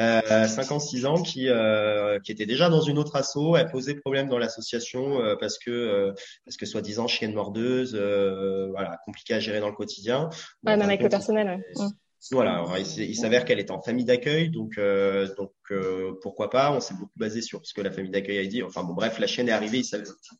[0.00, 3.56] euh, 5 ans, 6 ans, qui euh, qui était déjà dans une autre asso.
[3.56, 6.12] Elle posait problème dans l'association euh, parce que euh,
[6.44, 10.28] parce que soi-disant chienne mordeuse, euh, voilà, compliqué à gérer dans le quotidien.
[10.64, 11.62] Ouais, même avec le personnel.
[11.76, 11.86] Ouais.
[12.30, 16.72] Voilà, il, il s'avère qu'elle est en famille d'accueil, donc euh, donc euh, pourquoi pas
[16.72, 18.62] On s'est beaucoup basé sur ce que la famille d'accueil a dit.
[18.62, 19.82] Enfin bon, bref, la chienne est arrivée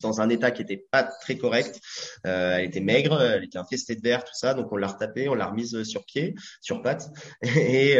[0.01, 1.81] dans un état qui était pas très correct.
[2.25, 5.29] Euh, elle était maigre, elle était infestée de verre, tout ça, donc on l'a retapée,
[5.29, 7.11] on l'a remise sur pied, sur pattes,
[7.43, 7.99] et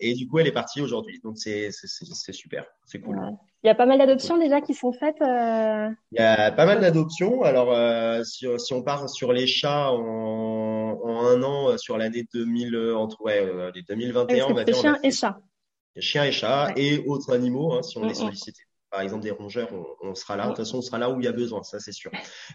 [0.00, 1.20] et du coup elle est partie aujourd'hui.
[1.22, 3.20] Donc c'est c'est super, c'est cool.
[3.62, 5.20] Il y a pas mal d'adoptions déjà qui sont faites.
[5.20, 7.42] Il y a pas mal d'adoptions.
[7.42, 9.92] Alors si, si on part sur les chats
[10.90, 14.76] en, en un an sur l'année 2000 entre ouais, euh, 2021, on va dire.
[14.76, 15.40] Chiens et chats
[15.98, 16.82] chiens et chats ouais.
[16.82, 18.10] et autres animaux, hein, si on mm -hmm.
[18.10, 18.62] est sollicité.
[18.90, 20.44] Par exemple, des rongeurs, on, on sera là.
[20.44, 22.10] De toute façon, on sera là où il y a besoin, ça c'est sûr.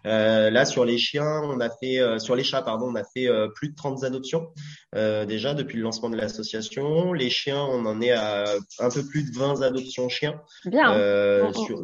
[0.06, 3.06] Euh, là, sur les chiens, on a fait, euh, sur les chats, pardon, on a
[3.06, 4.44] fait euh, plus de 30 adoptions
[4.96, 7.14] euh, déjà depuis le lancement de l'association.
[7.14, 8.44] Les chiens, on en est à
[8.80, 10.42] un peu plus de 20 adoptions chiens.
[10.66, 10.94] Bien.
[10.94, 11.78] Euh, sur,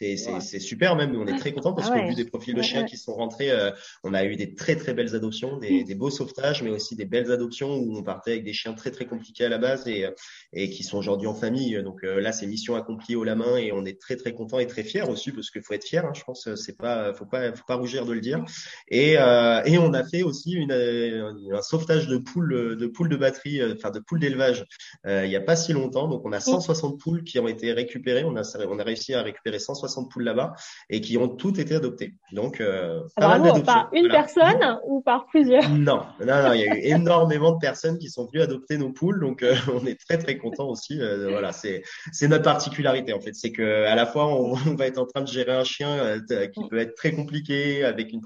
[0.00, 0.40] c'est ouais.
[0.40, 1.14] super même.
[1.14, 2.00] On est très content parce ah ouais.
[2.00, 3.70] qu'au vu des profils de chiens qui sont rentrés, euh,
[4.02, 7.04] on a eu des très très belles adoptions, des, des, beaux sauvetages, mais aussi des
[7.04, 10.06] belles adoptions où on partait avec des chiens très très compliqués à la base et,
[10.54, 11.82] et qui sont aujourd'hui en famille.
[11.82, 14.58] Donc euh, là, c'est mission accomplie haut la main et on est très très content
[14.58, 16.04] et très fier aussi parce qu'il faut être fier.
[16.04, 18.42] Hein, je pense c'est pas, faut pas, faut pas rougir de le dire.
[18.88, 23.16] Et euh, et on a fait aussi une, un sauvetage de poules de poules de
[23.16, 24.64] batterie, enfin de poules d'élevage
[25.04, 26.08] il y a pas si longtemps.
[26.08, 28.24] Donc on a 160 poules qui ont été récupérées.
[28.24, 30.54] On a on a réussi à récupérer 160 60 poules là-bas
[30.88, 32.14] et qui ont toutes été adoptées.
[32.32, 34.24] Donc, euh, pas Bravo, par une voilà.
[34.24, 35.68] personne ou par plusieurs?
[35.70, 38.90] Non, non, non, il y a eu énormément de personnes qui sont venues adopter nos
[38.92, 41.00] poules, donc euh, on est très très content aussi.
[41.00, 41.82] Euh, voilà, c'est
[42.12, 45.06] c'est notre particularité en fait, c'est que à la fois on, on, va être en
[45.06, 48.20] train de gérer un chien euh, qui peut être très compliqué avec une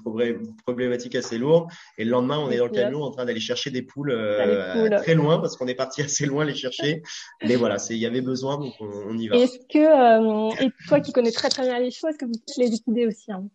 [0.65, 3.71] problématique assez lourde, et le lendemain on est dans le camion en train d'aller chercher
[3.71, 7.01] des poules, euh, poules, très loin parce qu'on est parti assez loin les chercher.
[7.43, 9.37] Mais voilà, c'est il y avait besoin donc on, on y va.
[9.37, 13.07] Est-ce que et toi qui connais très les choses, est-ce que vous faites les équidés
[13.07, 13.47] aussi hein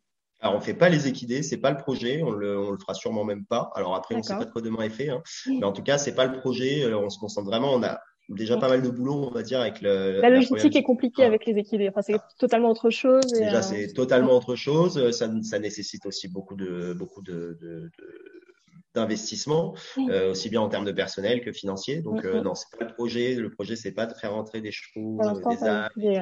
[0.42, 2.94] alors on fait pas les équidés, c'est pas le projet, on le, on le fera
[2.94, 3.70] sûrement même pas.
[3.74, 5.22] Alors après on sait pas de quoi demain est fait, hein.
[5.46, 6.82] mais en tout cas c'est pas le projet.
[6.82, 9.60] Euh, on se concentre vraiment, on a déjà pas mal de boulot, on va dire,
[9.60, 10.20] avec le.
[10.20, 11.88] La, la logistique est compliquée avec les équidés.
[11.88, 13.24] Enfin, c'est totalement autre chose.
[13.34, 13.62] Et déjà, euh...
[13.62, 15.10] c'est totalement autre chose.
[15.10, 18.39] Ça, ça nécessite aussi beaucoup de, beaucoup de, de, de
[18.94, 22.02] d'investissement, euh, aussi bien en termes de personnel que financier.
[22.02, 23.34] Donc euh, non, c'est pas le projet.
[23.34, 26.20] Le projet, c'est pas de faire rentrer des chevaux, euh, des ânes, des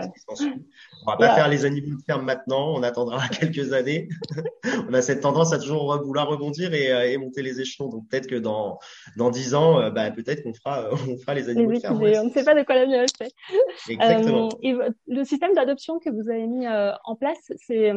[1.06, 2.74] On va pas faire les animaux de ferme maintenant.
[2.74, 4.08] On attendra quelques années.
[4.88, 7.88] on a cette tendance à toujours vouloir rebondir et, et monter les échelons.
[7.88, 8.78] Donc peut-être que dans
[9.16, 12.02] dans dix ans, bah, peut-être qu'on fera on fera les animaux les de ferme.
[12.02, 13.32] Ouais, on ne sait pas de quoi l'avenir est fait.
[13.88, 14.50] Exactement.
[14.62, 17.92] et le système d'adoption que vous avez mis en place, c'est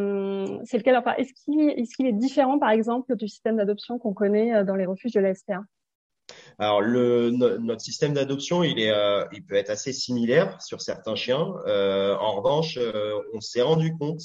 [0.63, 0.95] c'est lequel?
[0.95, 4.75] Enfin, est-ce qu'il est-ce qu'il est différent, par exemple, du système d'adoption qu'on connaît dans
[4.75, 5.33] les refuges de la
[6.61, 11.55] alors notre système d'adoption, il est, euh, il peut être assez similaire sur certains chiens.
[11.65, 14.21] Euh, en revanche, euh, on s'est rendu compte,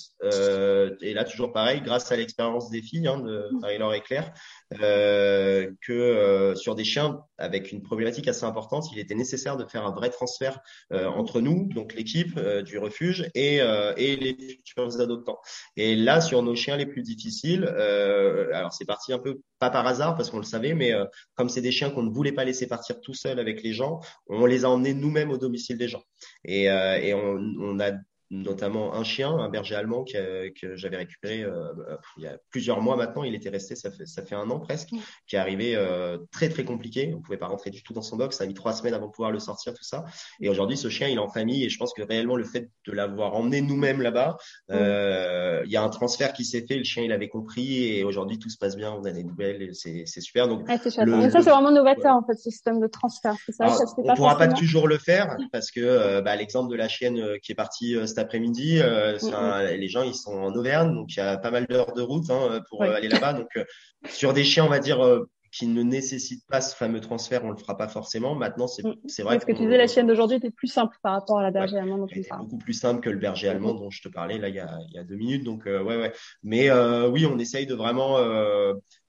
[1.01, 4.35] et là toujours pareil, grâce à l'expérience des filles hein, de Marie-Laure et Claire,
[4.71, 9.93] que sur des chiens avec une problématique assez importante, il était nécessaire de faire un
[9.93, 10.61] vrai transfert
[10.91, 13.57] entre nous, donc l'équipe du refuge et,
[13.97, 15.39] et les futurs adoptants.
[15.77, 19.87] Et là, sur nos chiens les plus difficiles, alors c'est parti un peu pas par
[19.87, 20.93] hasard parce qu'on le savait, mais
[21.35, 24.01] comme c'est des chiens qu'on ne voulait pas laisser partir tout seul avec les gens,
[24.29, 26.03] on les a emmenés nous-mêmes au domicile des gens.
[26.45, 26.71] Et,
[27.15, 27.93] on, on a
[28.31, 31.73] notamment un chien, un berger allemand que, que j'avais récupéré euh,
[32.17, 33.23] il y a plusieurs mois maintenant.
[33.23, 34.91] Il était resté, ça fait, ça fait un an presque,
[35.27, 37.13] qui est arrivé euh, très très compliqué.
[37.17, 38.37] On pouvait pas rentrer du tout dans son box.
[38.37, 40.05] Ça a mis trois semaines avant de pouvoir le sortir, tout ça.
[40.41, 42.69] Et aujourd'hui, ce chien, il est en famille et je pense que réellement le fait
[42.87, 44.37] de l'avoir emmené nous-mêmes là-bas,
[44.71, 46.77] euh, il y a un transfert qui s'est fait.
[46.77, 48.93] Le chien, il avait compris et aujourd'hui tout se passe bien.
[48.93, 50.49] On a des nouvelles, c'est super.
[50.49, 52.23] Donc c'est le, ça, c'est vraiment novateur ouais.
[52.23, 53.35] en fait, ce système de transfert.
[53.51, 56.77] Ça, Alors, ça on ne pourra pas toujours le faire parce que bah, l'exemple de
[56.77, 58.81] la chienne qui est partie cet après-midi.
[58.81, 61.93] Euh, un, les gens, ils sont en Auvergne, donc il y a pas mal d'heures
[61.93, 62.89] de route hein, pour oui.
[62.89, 63.35] aller là-bas.
[63.35, 63.65] Donc, euh,
[64.09, 67.51] sur des chiens, on va dire, euh, qui ne nécessitent pas ce fameux transfert, on
[67.51, 68.35] le fera pas forcément.
[68.35, 69.37] Maintenant, c'est c'est vrai.
[69.37, 71.75] Parce que tu disais, la chienne d'aujourd'hui était plus simple par rapport à la berger
[71.75, 72.43] ouais, allemande parles.
[72.43, 74.79] Beaucoup plus simple que le berger allemand dont je te parlais là il y a,
[74.89, 75.45] il y a deux minutes.
[75.45, 76.13] Donc, ouais, ouais.
[76.43, 76.71] Mais
[77.07, 78.19] oui, on essaye de vraiment.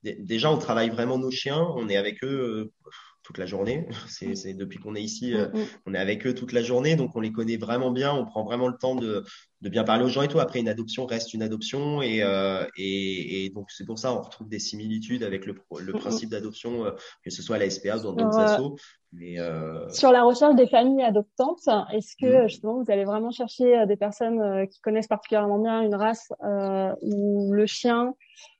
[0.03, 1.65] déjà, on travaille vraiment nos chiens.
[1.75, 2.71] On est avec eux
[3.27, 3.85] toute la journée.
[4.07, 5.49] C'est depuis qu'on est ici, euh,
[5.85, 8.13] on est avec eux toute la journée, donc on les connaît vraiment bien.
[8.13, 9.25] On prend vraiment le temps de,
[9.61, 10.39] de bien parler aux gens et tout.
[10.39, 14.21] Après, une adoption reste une adoption et, euh, et, et, donc c'est pour ça on
[14.21, 17.97] retrouve des similitudes avec le, le principe d'adoption, euh, que ce soit à la SPA
[17.97, 18.77] ou dans d'autres assos.
[19.11, 19.35] Mais.
[19.89, 22.47] Sur la recherche des familles adoptantes, est-ce que mmh.
[22.47, 26.31] justement vous allez vraiment chercher des personnes qui connaissent particulièrement bien une race
[27.01, 28.13] où le chien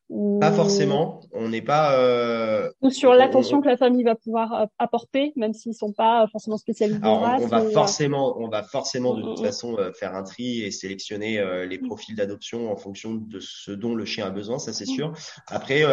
[0.09, 1.19] Pas forcément.
[1.33, 1.99] On n'est pas.
[1.99, 6.25] Euh, ou sur l'attention que la famille va pouvoir euh, apporter, même s'ils sont pas
[6.31, 6.99] forcément spécialisés.
[7.03, 10.71] Alors, on, va forcément, on va forcément de toute façon euh, faire un tri et
[10.71, 14.85] sélectionner les profils d'adoption en fonction de ce dont le chien a besoin, ça c'est
[14.85, 15.11] sûr.
[15.47, 15.83] Après,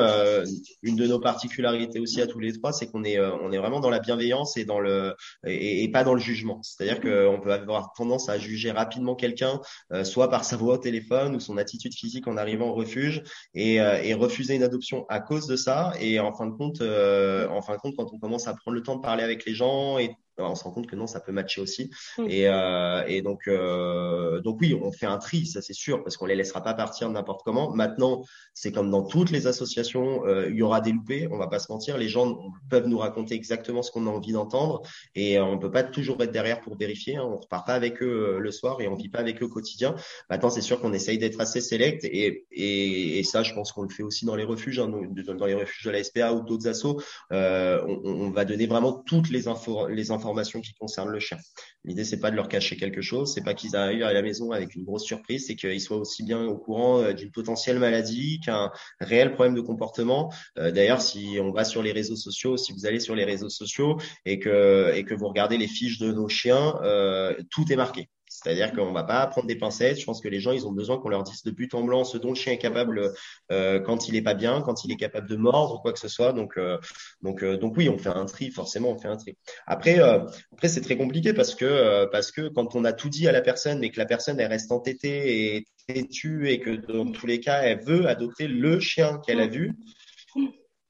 [0.83, 3.81] une de nos particularités aussi à tous les trois, c'est qu'on est, on est vraiment
[3.81, 6.61] dans la bienveillance et dans le et, et pas dans le jugement.
[6.63, 9.61] C'est-à-dire qu'on peut avoir tendance à juger rapidement quelqu'un,
[10.05, 13.23] soit par sa voix au téléphone ou son attitude physique en arrivant au refuge,
[13.55, 15.93] et et refuser une adoption à cause de ça.
[16.01, 18.77] Et en fin de compte, euh, en fin de compte, quand on commence à prendre
[18.77, 21.21] le temps de parler avec les gens et on se rend compte que non, ça
[21.21, 21.91] peut matcher aussi.
[22.19, 22.27] Mm.
[22.29, 26.17] Et, euh, et donc, euh, donc oui, on fait un tri, ça c'est sûr, parce
[26.17, 27.73] qu'on les laissera pas partir n'importe comment.
[27.75, 31.49] Maintenant, c'est comme dans toutes les associations, euh, il y aura des loupés, on va
[31.49, 31.99] pas se mentir.
[31.99, 34.83] Les gens peuvent nous raconter exactement ce qu'on a envie d'entendre,
[35.15, 37.17] et on peut pas toujours être derrière pour vérifier.
[37.17, 37.25] Hein.
[37.25, 39.95] On repart pas avec eux le soir et on vit pas avec eux au quotidien.
[40.31, 43.83] Maintenant, c'est sûr qu'on essaye d'être assez sélect, et, et, et, ça, je pense qu'on
[43.83, 46.69] le fait aussi dans les refuges, hein, dans les refuges de la SPA ou d'autres
[46.69, 47.01] assos.
[47.33, 50.24] Euh, on, on, va donner vraiment toutes les infos, les infos
[50.61, 50.75] qui
[51.07, 51.39] le chien.
[51.85, 54.53] L'idée, c'est pas de leur cacher quelque chose, c'est pas qu'ils arrivent à la maison
[54.53, 58.41] avec une grosse surprise, c'est qu'ils soient aussi bien au courant euh, d'une potentielle maladie
[58.41, 58.71] qu'un
[59.01, 60.33] réel problème de comportement.
[60.59, 63.51] Euh, d'ailleurs, si on va sur les réseaux sociaux, si vous allez sur les réseaux
[63.51, 67.77] sociaux et que et que vous regardez les fiches de nos chiens, euh, tout est
[67.77, 68.09] marqué.
[68.35, 70.01] C'est-à-dire qu'on va pas prendre des pincettes.
[70.01, 72.03] Je pense que les gens, ils ont besoin qu'on leur dise de but en blanc
[72.03, 73.13] ce dont le chien est capable
[73.53, 76.01] euh, quand il est pas bien, quand il est capable de mordre ou quoi que
[76.01, 76.33] ce soit.
[76.33, 76.77] Donc, euh,
[77.23, 78.51] donc, euh, donc oui, on fait un tri.
[78.51, 79.37] Forcément, on fait un tri.
[79.69, 83.33] Après, après, c'est très compliqué parce que parce que quand on a tout dit à
[83.33, 87.27] la personne, mais que la personne elle reste entêtée et têtue et que dans tous
[87.27, 89.75] les cas, elle veut adopter le chien qu'elle a vu.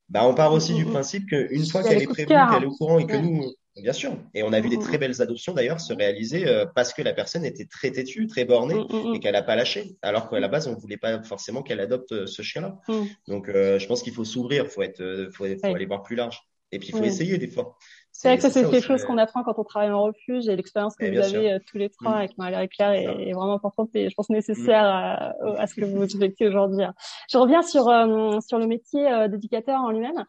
[0.08, 2.98] Bah, on part aussi du principe qu'une fois qu'elle est prévenue, qu'elle est au courant
[2.98, 4.16] et que nous, Bien sûr.
[4.34, 7.12] Et on a vu des très belles adoptions d'ailleurs se réaliser euh, parce que la
[7.12, 9.14] personne était très têtue, très bornée mm, mm, mm.
[9.14, 9.96] et qu'elle n'a pas lâché.
[10.02, 12.78] Alors qu'à la base, on voulait pas forcément qu'elle adopte euh, ce chien-là.
[13.26, 16.40] Donc, euh, je pense qu'il faut s'ouvrir, faut être, faut, faut aller voir plus large.
[16.70, 17.76] Et puis, il faut essayer des fois.
[18.16, 20.54] C'est vrai que ça, c'est quelque chose qu'on apprend quand on travaille en refuge et
[20.54, 22.18] l'expérience que vous avez euh, tous les trois mm.
[22.18, 25.46] avec Marie Claire est, vraiment importante et je pense nécessaire mm.
[25.46, 26.84] à, à, ce que vous effectuez aujourd'hui.
[27.28, 30.24] Je reviens sur euh, sur le métier euh, d'éducateur en lui-même.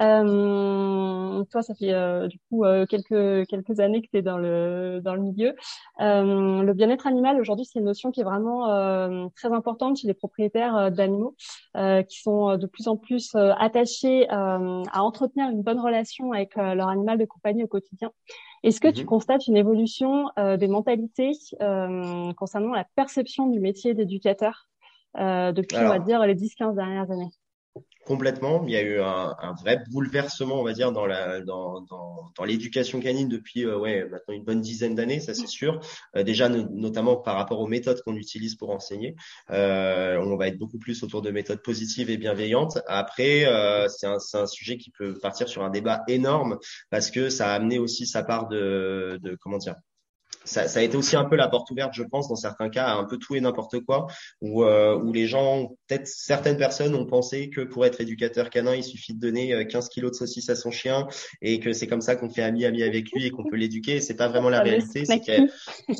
[0.00, 5.14] Euh, toi, ça fait du coup quelques quelques années que tu es dans le dans
[5.14, 5.54] le milieu.
[5.98, 10.90] le bien-être animal aujourd'hui, c'est une notion qui est vraiment très importante chez les propriétaires
[10.90, 11.34] d'animaux
[11.74, 17.18] qui sont de plus en plus attachés à entretenir une bonne relation avec leur animal
[17.18, 18.10] de compagnie au quotidien.
[18.62, 19.06] Est-ce que tu mhm.
[19.06, 24.68] constates une évolution euh, des mentalités euh, concernant la perception du métier d'éducateur
[25.18, 27.30] euh, depuis, on va dire, les 10-15 dernières années?
[28.10, 28.64] Complètement.
[28.66, 31.06] Il y a eu un, vrai bouleversement, on va dire, dans
[32.44, 35.78] l'éducation canine depuis euh, ouais maintenant une bonne dizaine d'années, ça c'est sûr.
[36.16, 39.14] Euh, déjà notamment par rapport aux méthodes qu'on utilise pour enseigner,
[39.50, 42.80] euh, on va être beaucoup plus autour de méthodes positives et bienveillantes.
[42.88, 43.46] Après,
[43.88, 46.58] c'est un, un sujet qui peut partir sur un débat énorme
[46.90, 49.76] parce que ça a amené aussi sa part de, de comment dire
[50.44, 52.86] ça, ça, a été aussi un peu la porte ouverte, je pense, dans certains cas,
[52.86, 54.06] à un peu tout et n'importe quoi,
[54.40, 58.74] où, euh, où les gens, peut-être certaines personnes ont pensé que pour être éducateur canin,
[58.74, 61.06] il suffit de donner 15 euh, kilos de saucisses à son chien
[61.42, 64.00] et que c'est comme ça qu'on fait ami-ami avec lui et qu'on peut l'éduquer.
[64.00, 65.04] C'est pas vraiment la réalité.
[65.04, 65.20] C'est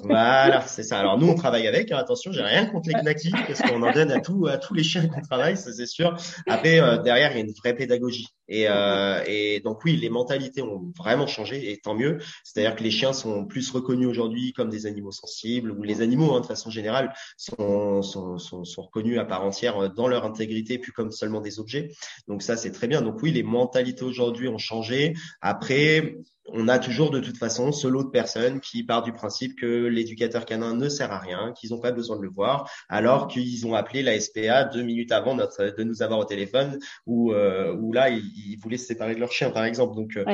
[0.05, 0.99] voilà, c'est ça.
[0.99, 1.93] Alors nous, on travaille avec.
[1.93, 4.74] Hein, attention, j'ai rien contre les knackis parce qu'on en donne à tout, à tous
[4.74, 6.16] les chiens qu'on travaille, ça c'est sûr.
[6.49, 8.28] Après, euh, derrière, il y a une vraie pédagogie.
[8.51, 12.18] Et, euh, et donc oui, les mentalités ont vraiment changé et tant mieux.
[12.44, 16.34] C'est-à-dire que les chiens sont plus reconnus aujourd'hui comme des animaux sensibles ou les animaux
[16.34, 20.78] hein, de façon générale sont, sont, sont, sont, reconnus à part entière dans leur intégrité
[20.78, 21.92] plus comme seulement des objets.
[22.28, 23.01] Donc ça c'est très bien.
[23.01, 25.14] Donc oui, les mentalités aujourd'hui ont changé.
[25.40, 26.16] Après,
[26.53, 29.86] on a toujours de toute façon ce lot de personnes qui part du principe que
[29.86, 33.66] l'éducateur canin ne sert à rien, qu'ils n'ont pas besoin de le voir, alors qu'ils
[33.66, 37.74] ont appelé la SPA deux minutes avant notre, de nous avoir au téléphone, ou euh,
[37.74, 38.22] où là ils,
[38.62, 39.95] voulaient se séparer de leur chien par exemple.
[39.95, 40.24] Donc euh,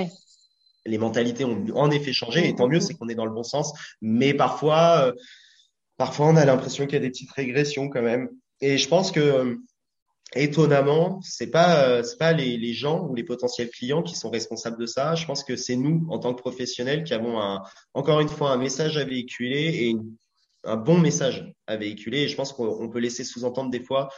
[0.84, 3.42] les mentalités ont en effet changé, et tant mieux, c'est qu'on est dans le bon
[3.42, 3.72] sens.
[4.00, 5.12] Mais parfois, euh,
[5.96, 8.28] parfois on a l'impression qu'il y a des petites régressions quand même.
[8.60, 9.58] Et je pense que
[10.34, 14.30] étonnamment, c'est pas euh, c'est pas les, les, gens ou les potentiels clients qui sont
[14.30, 15.14] responsables de ça.
[15.14, 17.62] Je pense que c'est nous en tant que professionnels qui avons un,
[17.94, 19.96] encore une fois un message à véhiculer et
[20.64, 22.22] un bon message à véhiculer.
[22.22, 24.08] Et je pense qu'on peut laisser sous-entendre des fois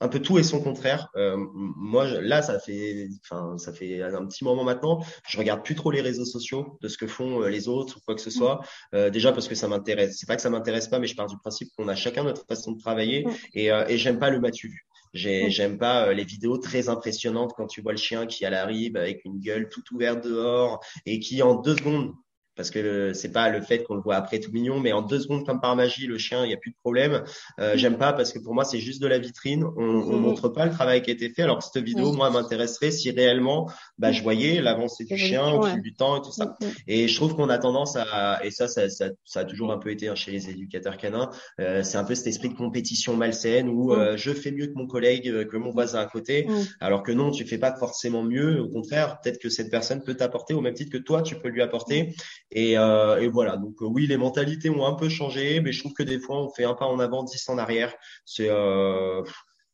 [0.00, 1.08] un peu tout et son contraire.
[1.16, 5.04] Euh, moi, là, ça fait, enfin, ça fait un petit moment maintenant.
[5.28, 8.00] Je regarde plus trop les réseaux sociaux de ce que font euh, les autres ou
[8.00, 8.60] quoi que ce soit.
[8.94, 10.16] Euh, déjà parce que ça m'intéresse.
[10.18, 12.46] C'est pas que ça m'intéresse pas, mais je pars du principe qu'on a chacun notre
[12.46, 14.84] façon de travailler et, euh, et j'aime pas le matu vu.
[15.14, 18.96] J'aime pas les vidéos très impressionnantes quand tu vois le chien qui à la rive
[18.96, 22.12] avec une gueule toute ouverte dehors et qui en deux secondes
[22.58, 25.20] parce que c'est pas le fait qu'on le voit après tout mignon, mais en deux
[25.20, 27.22] secondes comme par magie, le chien, il y a plus de problème.
[27.60, 29.64] Euh, J'aime pas parce que pour moi c'est juste de la vitrine.
[29.64, 30.20] On, on mhm.
[30.20, 31.42] montre pas le travail qui a été fait.
[31.42, 35.62] Alors que cette vidéo, moi, m'intéresserait si réellement, bah, je voyais l'avancée du chien au
[35.62, 36.56] fil du temps et tout ça.
[36.86, 39.78] Et je trouve qu'on a tendance à, et ça, ça, ça, ça a toujours un
[39.78, 41.30] peu été hein, chez les éducateurs canins,
[41.60, 44.74] euh, c'est un peu cet esprit de compétition malsaine où euh, je fais mieux que
[44.74, 46.46] mon collègue, euh, que mon voisin à côté,
[46.80, 48.60] alors que non, tu fais pas forcément mieux.
[48.60, 51.48] Au contraire, peut-être que cette personne peut t'apporter au même titre que toi, tu peux
[51.48, 52.14] lui apporter.
[52.50, 53.56] Et, euh, et voilà.
[53.56, 56.50] Donc oui, les mentalités ont un peu changé, mais je trouve que des fois on
[56.50, 57.94] fait un pas en avant, dix en arrière.
[58.24, 59.22] C'est euh,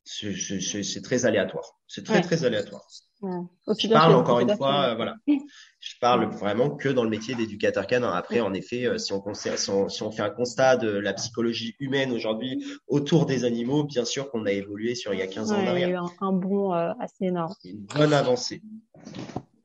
[0.03, 1.79] c'est très aléatoire.
[1.87, 2.85] C'est très très aléatoire.
[3.21, 5.15] Je parle encore une fois, euh, voilà.
[5.27, 8.11] Je parle vraiment que dans le métier d'éducateur canin.
[8.11, 11.13] Après, en effet, euh, si on, si, on, si on fait un constat de la
[11.13, 15.27] psychologie humaine aujourd'hui autour des animaux, bien sûr qu'on a évolué sur il y a
[15.27, 15.87] 15 ans en arrière.
[15.87, 17.53] Il y a eu un, bond euh, assez énorme.
[17.63, 18.61] Une bonne avancée.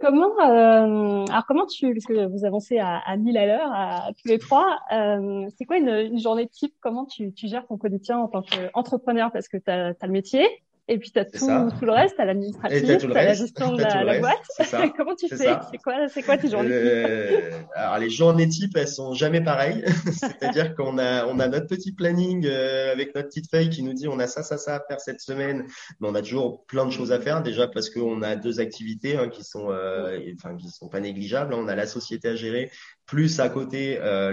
[0.01, 4.09] Comment, euh, alors comment tu, parce que vous avancez à, à 1000 à l'heure, à,
[4.15, 6.75] tous les trois, euh, c'est quoi une, une, journée type?
[6.81, 9.31] Comment tu, tu gères ton quotidien en tant qu'entrepreneur?
[9.31, 10.47] Parce que tu as, le métier,
[10.91, 13.74] et puis, tu as tout, tout, le reste, tu as l'administratif, tu as la gestion
[13.74, 14.93] de la, la boîte.
[14.97, 18.88] Comment tu fais C'est quoi, c'est quoi tes journées euh, Alors, les journées types, elles
[18.88, 19.84] sont jamais pareilles.
[20.12, 23.93] C'est-à-dire qu'on a, on a notre petit planning euh, avec notre petite feuille qui nous
[23.93, 25.64] dit on a ça, ça, ça à faire cette semaine.
[26.01, 27.41] Mais on a toujours plein de choses à faire.
[27.41, 31.55] Déjà parce qu'on a deux activités hein, qui sont, euh, enfin, qui sont pas négligeables.
[31.55, 32.68] On a la société à gérer,
[33.07, 34.32] plus à côté euh,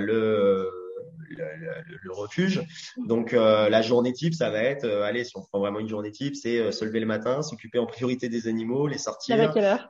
[1.29, 2.61] le le, refuge.
[2.97, 5.89] Donc euh, la journée type, ça va être, euh, allez, si on prend vraiment une
[5.89, 9.37] journée type, c'est euh, se lever le matin, s'occuper en priorité des animaux, les sortir,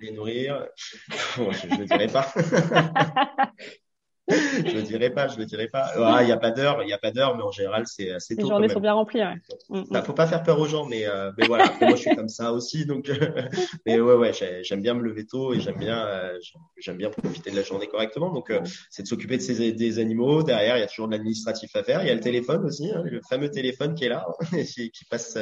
[0.01, 0.67] les nourrir.
[1.37, 2.33] je ne dirais pas.
[4.29, 5.89] je le dirais pas, je le dirais pas.
[5.95, 8.11] Ah, il n'y a pas d'heure, il y a pas d'heure, mais en général, c'est
[8.11, 8.41] assez tôt.
[8.41, 9.35] Les journées sont bien remplies, ouais.
[9.69, 10.01] Mm, mm.
[10.03, 11.71] faut pas faire peur aux gens, mais, euh, mais voilà.
[11.79, 13.09] moi, je suis comme ça aussi, donc.
[13.85, 14.31] mais ouais, ouais,
[14.63, 16.37] j'aime bien me lever tôt et j'aime bien, euh,
[16.77, 18.33] j'aime bien profiter de la journée correctement.
[18.33, 18.59] Donc, euh,
[18.89, 20.43] c'est de s'occuper de ces des animaux.
[20.43, 22.01] Derrière, il y a toujours de l'administratif à faire.
[22.01, 25.37] Il y a le téléphone aussi, hein, le fameux téléphone qui est là, qui passe,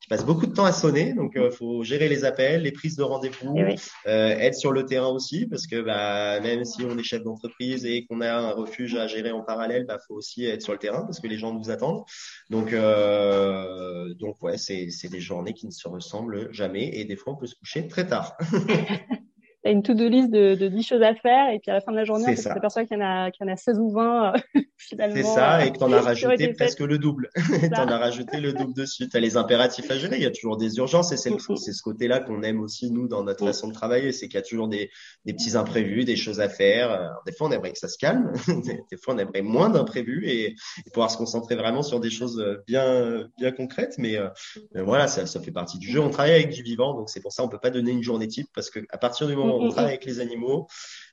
[0.00, 1.12] qui passe beaucoup de temps à sonner.
[1.12, 5.46] Donc, faut gérer les appels, les prises de rendez-vous, eh être sur le terrain aussi,
[5.46, 9.06] parce que bah, même si on est chef d'entreprise et on a un refuge à
[9.06, 11.70] gérer en parallèle, bah faut aussi être sur le terrain parce que les gens nous
[11.70, 12.04] attendent.
[12.50, 17.16] Donc euh, donc ouais, c'est c'est des journées qui ne se ressemblent jamais et des
[17.16, 18.36] fois on peut se coucher très tard.
[19.62, 21.80] tu as une to-do list de, de 10 choses à faire et puis à la
[21.80, 23.78] fin de la journée, on s'aperçoit qu'il y en a qu'il y en a 16
[23.78, 24.38] ou 20 euh,
[24.76, 25.16] finalement.
[25.16, 27.30] C'est ça et que tu en as rajouté presque le double.
[27.34, 29.08] tu en as rajouté le double dessus.
[29.08, 31.72] Tu as les impératifs à gérer, il y a toujours des urgences et c'est c'est
[31.72, 34.42] ce côté-là qu'on aime aussi nous dans notre façon de travailler, c'est qu'il y a
[34.42, 34.90] toujours des
[35.24, 37.12] des petits imprévus, des choses à faire.
[37.26, 40.46] des fois on aimerait que ça se calme, des fois on aimerait moins d'imprévus et,
[40.46, 44.28] et, pouvoir se concentrer vraiment sur des choses bien bien concrètes mais, euh,
[44.74, 46.00] mais voilà, ça, ça fait partie du jeu.
[46.00, 48.28] On travaille avec du vivant donc c'est pour ça on peut pas donner une journée
[48.28, 50.66] type parce que à partir du moment on travaille avec les animaux,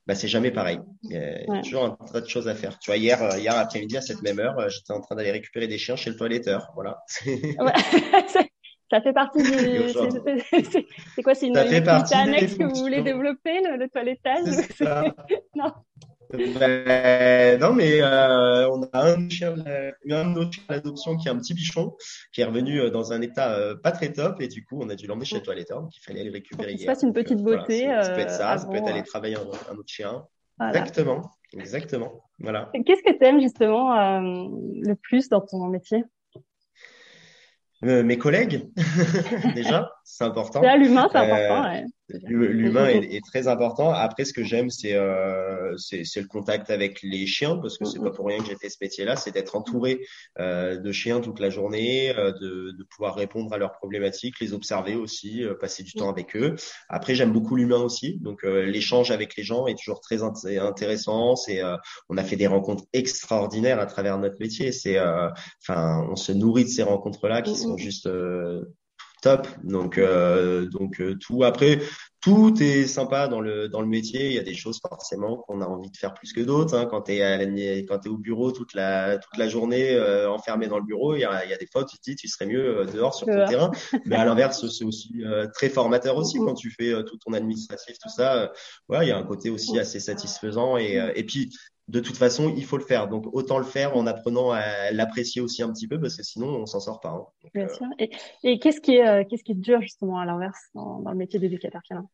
[0.10, 0.80] bah, c'est jamais pareil.
[1.04, 2.80] Il y a toujours un tas de choses à faire.
[2.80, 5.32] Tu vois, hier, euh, hier après-midi, à cette même heure, euh, j'étais en train d'aller
[5.32, 6.72] récupérer des chiens chez le toiletteur.
[6.74, 6.98] Voilà.
[8.90, 9.92] ça fait partie du.
[11.16, 14.68] C'est quoi C'est une, une petite annexe que vous voulez développer, le, le toilettage
[15.56, 15.72] Non.
[16.32, 19.56] Ben, non, mais euh, on a un chien,
[20.10, 21.96] un autre chien d'adoption qui est un petit bichon,
[22.32, 24.90] qui est revenu euh, dans un état euh, pas très top, et du coup, on
[24.90, 26.96] a dû l'emmener chez le toiletteur, donc il fallait aller le récupérer hier.
[26.96, 27.86] Ça, une petite beauté.
[27.86, 30.24] ça, peut être ça, ça peut être aller travailler un, un autre chien.
[30.62, 32.30] Exactement, exactement.
[32.40, 32.70] Voilà.
[32.86, 36.04] Qu'est-ce que tu aimes justement le plus dans ton métier?
[37.82, 38.70] Mes collègues,
[39.56, 40.62] déjà, c'est important.
[40.76, 41.70] L'humain, c'est important.
[41.70, 41.86] Ouais.
[42.26, 43.92] L'humain est, est, très important.
[43.92, 48.00] Après, ce que j'aime, c'est euh, c'est le contact avec les chiens, parce que c'est
[48.00, 50.00] pas pour rien que j'ai fait ce métier-là, c'est d'être entouré
[50.40, 54.54] euh, de chiens toute la journée, euh, de, de, pouvoir répondre à leurs problématiques, les
[54.54, 56.56] observer aussi, euh, passer du temps avec eux.
[56.90, 61.36] Après, j'aime beaucoup l'humain aussi, donc euh, l'échange avec les gens est toujours très intéressant.
[61.36, 61.62] C'est
[62.10, 64.72] on a fait des rencontres extraordinaires à travers notre métier.
[64.72, 68.10] C'est enfin, on se nourrit de ces rencontres-là qui sont juste
[69.22, 69.48] top.
[69.64, 71.44] Donc, euh, donc euh, tout.
[71.44, 71.80] Après,
[72.22, 74.28] tout est sympa dans le dans le métier.
[74.28, 76.76] Il y a des choses forcément qu'on a envie de faire plus que d'autres.
[76.76, 76.86] Hein.
[76.86, 80.86] Quand t'es quand t'es au bureau toute la toute la journée euh, enfermé dans le
[80.86, 82.46] bureau, il y a, il y a des fois où tu te dis tu serais
[82.46, 83.72] mieux dehors sur ton terrain.
[84.06, 88.10] Mais à l'inverse, c'est aussi très formateur aussi quand tu fais tout ton administratif, tout
[88.10, 88.52] ça.
[88.88, 91.52] voilà, il y a un côté aussi assez satisfaisant et et puis
[91.90, 93.08] de toute façon, il faut le faire.
[93.08, 96.48] Donc, autant le faire en apprenant à l'apprécier aussi un petit peu, parce que sinon,
[96.48, 97.10] on s'en sort pas.
[97.10, 97.26] Hein.
[97.56, 97.88] Bien euh, sûr.
[97.98, 98.12] Et,
[98.44, 101.18] et qu'est-ce qui est, euh, qu'est-ce qui est dur justement à l'inverse dans, dans, le
[101.18, 102.08] métier d'éducateur canin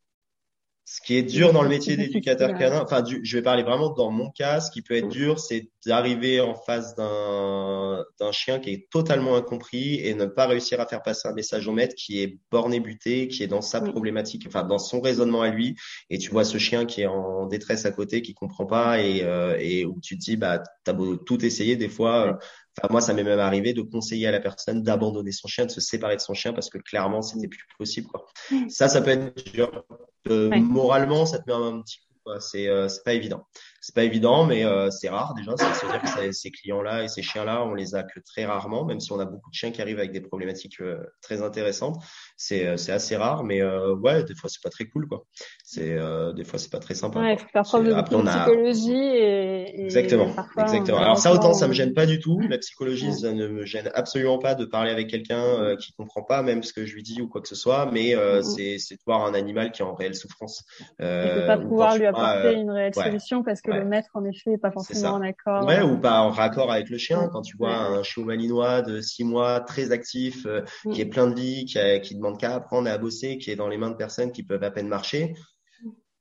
[0.88, 4.12] Ce qui est dur dans le métier d'éducateur canin, enfin, je vais parler vraiment dans
[4.12, 4.62] mon cas.
[4.62, 9.36] Ce qui peut être dur, c'est d'arriver en face d'un d'un chien qui est totalement
[9.36, 12.80] incompris et ne pas réussir à faire passer un message au maître qui est borné
[12.80, 15.76] buté, qui est dans sa problématique, enfin dans son raisonnement à lui.
[16.12, 19.24] Et tu vois ce chien qui est en détresse à côté, qui comprend pas et
[19.24, 22.28] euh, et où tu te dis bah t'as beau tout essayer, des fois.
[22.28, 22.34] Euh,
[22.78, 25.72] enfin, moi, ça m'est même arrivé de conseiller à la personne d'abandonner son chien, de
[25.72, 28.08] se séparer de son chien parce que clairement, c'était plus possible.
[28.08, 28.26] Quoi.
[28.70, 29.86] Ça, ça peut être dur.
[30.30, 32.06] Euh, moralement, ça te met un petit coup.
[32.40, 33.46] C'est euh, c'est pas évident.
[33.86, 35.56] C'est pas évident, mais euh, c'est rare déjà.
[35.58, 38.84] Ça veut dire que ces clients-là et ces chiens-là, on les a que très rarement,
[38.84, 42.04] même si on a beaucoup de chiens qui arrivent avec des problématiques euh, très intéressantes.
[42.36, 45.28] C'est euh, c'est assez rare, mais ouais, des fois c'est pas très cool, quoi.
[45.64, 46.00] C'est
[46.34, 47.20] des fois c'est pas très sympa.
[47.20, 51.00] Ouais, il faut faire preuve de psychologie et, exactement, exactement.
[51.00, 52.40] Alors ça autant ça me gêne pas du tout.
[52.50, 56.42] La psychologie, ça ne me gêne absolument pas de parler avec quelqu'un qui comprend pas
[56.42, 59.02] même ce que je lui dis ou quoi que ce soit, mais c'est c'est de
[59.06, 60.64] voir un animal qui est en réelle souffrance.
[61.02, 64.50] Euh, ne pas pouvoir lui apporter une réelle solution parce que le maître, en effet,
[64.50, 65.66] n'est pas forcément en accord.
[65.66, 67.30] Ouais, ou pas en raccord avec le chien.
[67.32, 70.92] Quand tu vois un chiot malinois de six mois, très actif, euh, mm.
[70.92, 73.56] qui est plein de vie, qui, a, qui demande qu'à apprendre à bosser, qui est
[73.56, 75.34] dans les mains de personnes qui peuvent à peine marcher,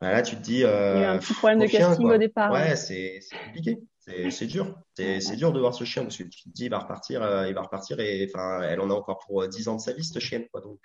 [0.04, 0.64] bah là, tu te dis.
[0.64, 2.52] Euh, Il y a un petit problème de casting au départ.
[2.52, 3.78] Ouais, c'est compliqué.
[4.30, 4.78] C'est dur.
[4.94, 7.48] C'est dur de voir ce chien parce que tu te dis, il va repartir, euh,
[7.48, 10.04] il va repartir et enfin, elle en a encore pour 10 ans de sa vie,
[10.04, 10.60] cette chienne, quoi.
[10.60, 10.80] Donc,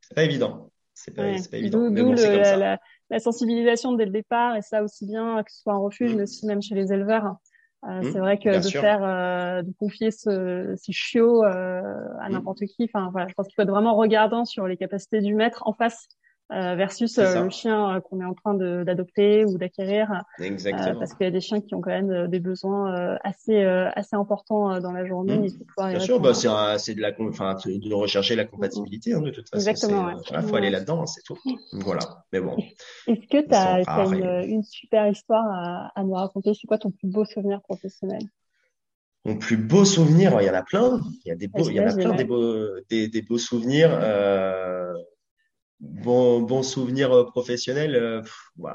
[0.00, 0.70] c'est pas évident.
[0.94, 1.90] C'est pas, pas évident.
[1.90, 2.78] Mais bon, comme ça
[3.10, 6.22] la sensibilisation dès le départ et ça aussi bien que ce soit en refuge mais
[6.22, 7.36] aussi même chez les éleveurs.
[7.84, 11.82] Euh, mmh, c'est vrai que de faire, euh, de confier ce, ces chiots euh,
[12.20, 12.32] à mmh.
[12.32, 12.84] n'importe qui.
[12.84, 15.72] Enfin voilà, je pense qu'il faut être vraiment regardant sur les capacités du maître en
[15.72, 20.08] face euh, versus euh, le chien euh, qu'on est en train d'adopter ou d'acquérir.
[20.38, 24.80] parce qu'il y a des chiens qui ont quand même des besoins assez assez importants
[24.80, 25.38] dans la journée.
[25.38, 25.88] Mmh.
[25.88, 29.68] Bien sûr, bah, c'est de la, enfin, de rechercher la compatibilité hein, de toute façon.
[29.68, 30.10] Exactement.
[30.30, 31.38] Il faut aller là-dedans, hein, c'est tout.
[31.72, 32.24] Voilà.
[32.32, 32.56] Mais bon.
[33.06, 36.52] Est-ce que tu as, une, une, super histoire à, à nous raconter?
[36.54, 38.22] C'est quoi ton plus beau souvenir professionnel?
[39.26, 41.00] Mon plus beau souvenir, il y en a plein.
[41.24, 43.38] Il y a des beaux, il y en a plein des beaux, des, des beaux
[43.38, 43.90] souvenirs.
[43.92, 44.94] Euh,
[45.80, 48.22] bon, bon souvenir euh, professionnel, euh,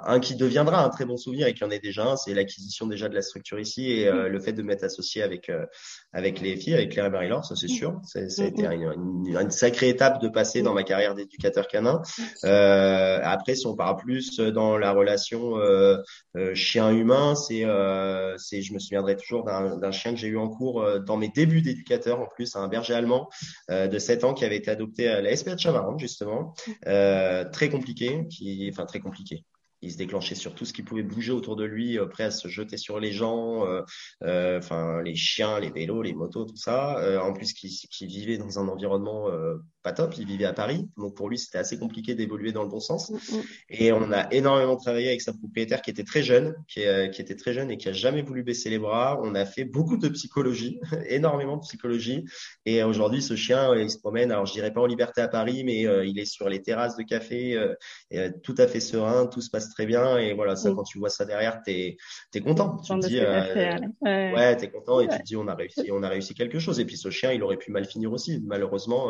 [0.06, 2.88] un qui deviendra un très bon souvenir et qui en est déjà un, c'est l'acquisition
[2.88, 5.52] déjà de la structure ici et euh, le fait de m'être associé avec
[6.14, 8.00] avec les filles, avec Claire et Marie-Laure, ça c'est sûr.
[8.04, 12.02] Ça a été une, une, sacrée étape de passer dans ma carrière d'éducateur canin.
[12.44, 15.56] après, si on part plus dans la relation
[16.54, 17.66] chien-humain, c'est
[18.38, 21.62] c'est je me souviendrai toujours d'un chien que j'ai eu en cours dans mes débuts
[21.62, 23.30] d'éducateur en plus, un berger allemand
[23.70, 26.54] de 7 ans qui avait été adopté à la SPA de Chamarande justement.
[26.88, 29.46] Euh, très compliqué, qui, enfin très compliqué.
[29.82, 32.32] Il se déclenchait sur tout ce qui pouvait bouger autour de lui, euh, prêt à
[32.32, 37.22] se jeter sur les gens, euh, enfin les chiens, les vélos, les motos, tout ça.
[37.24, 39.30] en plus, qui, qui vivait dans un environnement
[39.84, 40.16] pas top.
[40.18, 43.10] Il vivait à Paris, donc pour lui c'était assez compliqué d'évoluer dans le bon sens.
[43.10, 43.42] Mm, mm.
[43.70, 46.82] Et on a énormément travaillé avec sa propriétaire qui était très jeune, qui,
[47.14, 49.20] qui, était très jeune et qui a jamais voulu baisser les bras.
[49.24, 52.26] On a fait beaucoup de psychologie, énormément de psychologie.
[52.66, 54.32] Et aujourd'hui, ce chien, il se promène.
[54.32, 56.96] Alors je dirais pas en liberté à Paris, mais euh, il est sur les terrasses
[56.96, 57.74] de café, euh,
[58.10, 60.18] et, euh, tout à fait serein, tout se passe très bien.
[60.18, 60.76] Et voilà, ça, mm.
[60.76, 61.98] quand tu vois ça derrière, t'es
[62.34, 62.78] es content.
[62.78, 66.04] Tu te dis, ouais, ouais t'es content et tu te dis, on a réussi, on
[66.04, 66.80] a réussi quelque chose.
[66.80, 69.10] Et puis ce chien, il aurait pu mal finir aussi, malheureusement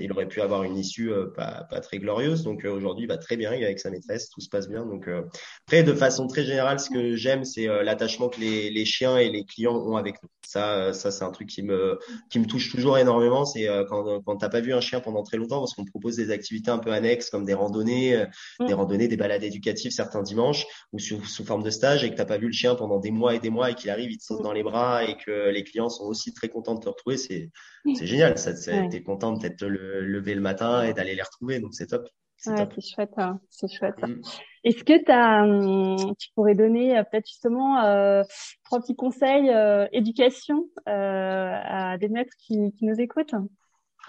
[0.00, 2.42] il aurait pu avoir une issue euh, pas, pas très glorieuse.
[2.42, 4.68] Donc euh, aujourd'hui, il va très bien, il est avec sa maîtresse, tout se passe
[4.68, 4.84] bien.
[4.84, 5.22] Donc euh,
[5.66, 9.28] après, de façon très générale, ce que j'aime, c'est l'attachement que les, les chiens et
[9.28, 10.28] les clients ont avec nous.
[10.46, 11.98] Ça, ça c'est un truc qui me
[12.30, 13.44] qui me touche toujours énormément.
[13.44, 16.30] C'est quand quand t'as pas vu un chien pendant très longtemps, parce qu'on propose des
[16.30, 18.24] activités un peu annexes comme des randonnées,
[18.66, 22.14] des randonnées, des balades éducatives certains dimanches ou sous, sous forme de stage, et que
[22.14, 24.18] t'as pas vu le chien pendant des mois et des mois et qu'il arrive, il
[24.18, 26.88] te saute dans les bras et que les clients sont aussi très contents de te
[26.88, 27.50] retrouver, c'est
[27.96, 28.38] c'est génial.
[28.38, 28.52] Ça,
[28.88, 31.60] t'es content de t'être lever le matin et d'aller les retrouver.
[31.60, 32.08] Donc c'est top.
[32.38, 33.40] C'est chouette, hein.
[33.50, 34.00] c'est chouette.
[34.00, 34.20] Mm.
[34.62, 38.22] Est-ce que as, hum, tu pourrais donner euh, peut-être justement euh,
[38.64, 43.34] trois petits conseils euh, éducation à des maîtres qui, qui nous écoutent?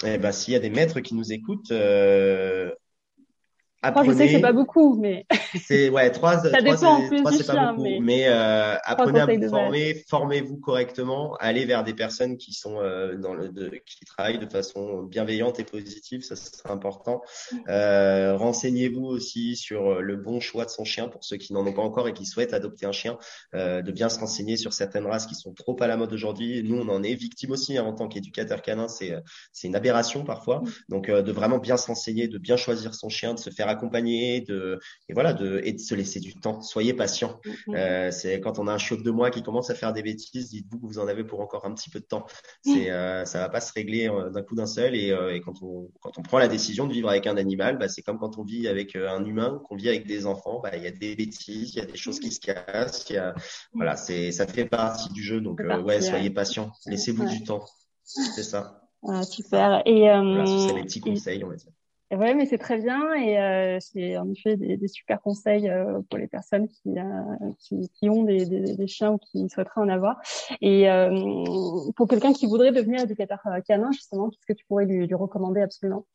[0.05, 1.71] Eh ben, s'il y a des maîtres qui nous écoutent,
[3.81, 4.09] Apprenez...
[4.09, 5.25] je sais que c'est pas beaucoup, mais
[5.65, 6.39] c'est ouais trois.
[6.39, 10.57] Ça trois, dépend trois, c'est pas beaucoup, mais, mais euh, apprenez à vous former, formez-vous
[10.57, 15.03] correctement, allez vers des personnes qui sont euh, dans le de, qui travaillent de façon
[15.03, 17.21] bienveillante et positive, ça c'est important.
[17.69, 21.73] Euh, renseignez-vous aussi sur le bon choix de son chien pour ceux qui n'en ont
[21.73, 23.17] pas encore et qui souhaitent adopter un chien,
[23.55, 26.63] euh, de bien se renseigner sur certaines races qui sont trop à la mode aujourd'hui.
[26.63, 29.15] Nous, on en est victime aussi hein, en tant qu'éducateur canin, c'est
[29.53, 30.61] c'est une aberration parfois.
[30.89, 33.68] Donc euh, de vraiment bien se renseigner, de bien choisir son chien, de se faire
[33.69, 36.61] faire accompagner, de et voilà, de et de se laisser du temps.
[36.61, 37.39] Soyez patient.
[37.45, 37.75] Mm-hmm.
[37.75, 40.49] Euh, c'est quand on a un chiot de moi qui commence à faire des bêtises,
[40.49, 42.25] dites-vous que vous en avez pour encore un petit peu de temps.
[42.63, 44.95] C'est euh, ça va pas se régler euh, d'un coup d'un seul.
[44.95, 47.77] Et, euh, et, quand on quand on prend la décision de vivre avec un animal,
[47.77, 50.59] bah, c'est comme quand on vit avec un humain, qu'on vit avec des enfants.
[50.61, 53.05] Bah, il y a des bêtises, il y a des choses qui se cassent.
[53.09, 53.33] Il y a
[53.73, 55.41] voilà, c'est ça fait partie du jeu.
[55.41, 56.71] Donc ouais, soyez patient.
[56.85, 57.65] Laissez-vous du temps.
[58.03, 58.79] C'est ça.
[59.07, 59.81] Ah, super.
[59.85, 61.71] Et euh, c'est les petits conseils, on va dire.
[62.11, 66.01] Ouais, mais c'est très bien et euh, c'est en effet des, des super conseils euh,
[66.09, 69.81] pour les personnes qui, euh, qui, qui, ont des, des, des, chiens ou qui souhaiteraient
[69.81, 70.19] en avoir.
[70.59, 70.87] Et
[71.95, 75.61] pour quelqu'un qui voudrait devenir éducateur canin, justement, qu'est-ce que tu pourrais lui, lui recommander
[75.61, 76.05] absolument?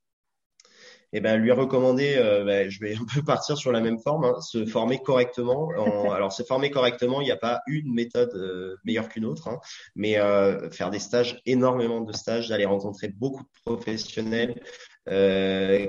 [1.17, 4.25] Eh ben, lui recommander, euh, ben, je vais un peu partir sur la même forme,
[4.25, 5.71] hein, se former correctement.
[5.79, 9.47] En, alors, se former correctement, il n'y a pas une méthode euh, meilleure qu'une autre,
[9.47, 9.61] hein,
[9.95, 14.61] mais euh, faire des stages, énormément de stages, d'aller rencontrer beaucoup de professionnels,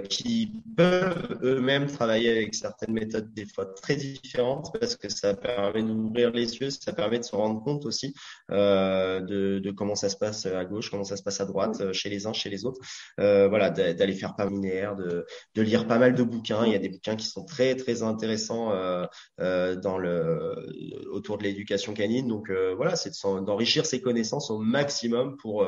[0.10, 5.84] qui peuvent eux-mêmes travailler avec certaines méthodes des fois très différentes parce que ça permet
[5.84, 8.14] d'ouvrir les yeux, ça permet de se rendre compte aussi
[8.52, 11.94] euh, de, comment ça se passe à gauche, comment ça se passe à droite, euh,
[11.94, 12.80] chez les uns, chez les autres.
[13.20, 16.66] Euh, voilà, d'aller faire pas linéaire, de, de lire pas mal de bouquins.
[16.66, 18.72] Il y a des bouquins qui sont très très intéressants
[19.38, 20.56] dans le
[21.12, 22.28] autour de l'éducation canine.
[22.28, 25.66] Donc voilà, c'est d'enrichir ses connaissances au maximum pour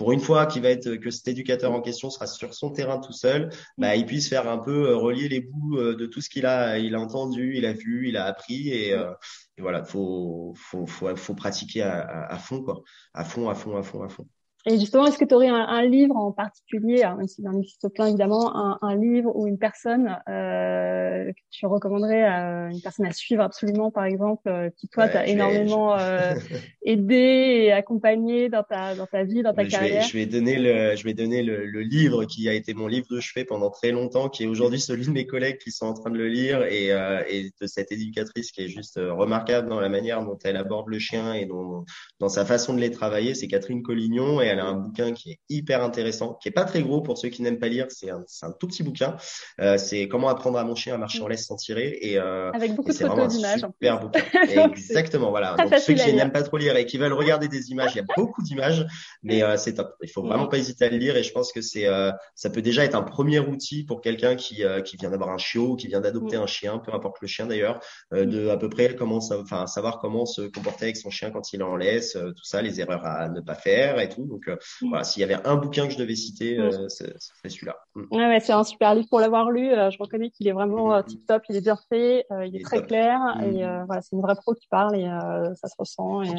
[0.00, 2.98] pour une fois qu'il va être que cet éducateur en question sera sur son terrain
[3.00, 6.20] tout seul, bah, il puisse faire un peu euh, relier les bouts euh, de tout
[6.20, 9.12] ce qu'il a, il a entendu, il a vu, il a appris et, euh,
[9.58, 12.82] voilà, faut, faut, pratiquer à, à, à, fond quoi,
[13.14, 14.26] à fond, à fond, à fond, à fond.
[14.66, 17.88] Et justement, est-ce que tu aurais un, un, livre en particulier, même s'il en existe
[17.88, 23.06] plein évidemment, un, un, livre ou une personne euh, que tu recommanderais à une personne
[23.06, 26.34] à suivre absolument, par exemple, euh, qui toi ouais, t'a énormément euh,
[26.84, 30.02] aidé et accompagné dans ta dans ta vie, dans ta je carrière?
[30.02, 32.86] vais, Je vais donner le je vais donner le, le, livre qui a été mon
[32.86, 35.86] livre de chevet pendant très longtemps, qui est aujourd'hui celui de mes collègues qui sont
[35.86, 39.12] en train de le lire et, euh, et de cette éducatrice qui est juste euh,
[39.12, 41.84] remarquable dans la manière dont elle aborde le chien et dont,
[42.18, 43.34] dans sa façon de les travailler.
[43.34, 46.64] C'est Catherine Collignon et elle a un bouquin qui est hyper intéressant, qui est pas
[46.64, 47.86] très gros pour ceux qui n'aiment pas lire.
[47.88, 49.16] C'est un, un, tout petit bouquin.
[49.60, 51.98] Euh, c'est comment apprendre à mon chien à marcher en laisse sans tirer.
[52.02, 53.60] Et, euh, Avec beaucoup de photos d'images.
[53.60, 54.20] Super bouquin.
[54.70, 55.56] Exactement, voilà.
[55.56, 58.00] Donc ceux qui n'aiment pas trop lire et qui veulent regarder des images, il y
[58.00, 58.86] a beaucoup d'images,
[59.22, 59.94] mais euh, c'est top.
[60.02, 62.50] Il faut vraiment pas hésiter à le lire et je pense que c'est, euh, ça
[62.50, 65.76] peut déjà être un premier outil pour quelqu'un qui, euh, qui vient d'avoir un chiot,
[65.76, 67.80] qui vient d'adopter un chien, peu importe le chien d'ailleurs,
[68.12, 71.30] euh, de à peu près comment ça, enfin savoir comment se comporter avec son chien
[71.30, 74.24] quand il en laisse, tout ça, les erreurs à ne pas faire et tout.
[74.24, 74.39] Donc
[74.82, 77.76] voilà, s'il y avait un bouquin que je devais citer, euh, ce serait celui-là.
[77.94, 78.04] Mm.
[78.10, 79.70] Ouais, ouais c'est un super livre pour l'avoir lu.
[79.72, 82.56] Euh, je reconnais qu'il est vraiment euh, tip top, il est bien fait, euh, il
[82.56, 83.42] est très clair mm.
[83.44, 85.08] et euh, voilà, c'est une vraie pro qui parle et
[85.54, 86.34] ça se ressent et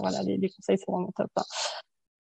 [0.00, 1.30] voilà, les, les, conseils sont vraiment top.
[1.36, 1.42] Hein.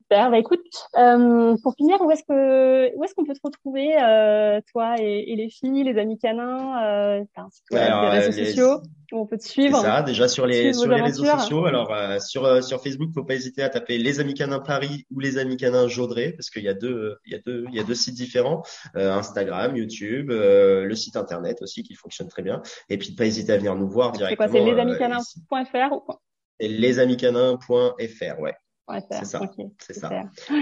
[0.09, 0.31] Super.
[0.31, 0.61] Bah écoute,
[0.97, 5.33] euh, pour finir, où est-ce que où est-ce qu'on peut te retrouver, euh, toi et,
[5.33, 7.23] et, les filles, les amis canins, euh,
[7.71, 8.81] des réseaux sociaux
[9.11, 9.81] où on peut te suivre.
[9.81, 10.03] ça.
[10.03, 11.65] Déjà sur les sur les réseaux sociaux.
[11.65, 15.05] Alors euh, sur euh, sur Facebook, faut pas hésiter à taper les amis canins Paris
[15.13, 17.75] ou les amis canins Jaudré parce qu'il y a deux il y a deux il
[17.75, 18.63] y a deux sites différents,
[18.95, 22.61] euh, Instagram, YouTube, le site internet aussi qui fonctionne très bien.
[22.87, 24.49] Et puis pas hésiter à venir nous voir directement.
[24.49, 26.21] C'est quoi C'est lesamicanins.fr ou quoi
[26.59, 28.55] lesamicanins.fr, ouais.
[29.11, 29.41] C'est ça,
[29.79, 30.09] c'est ça.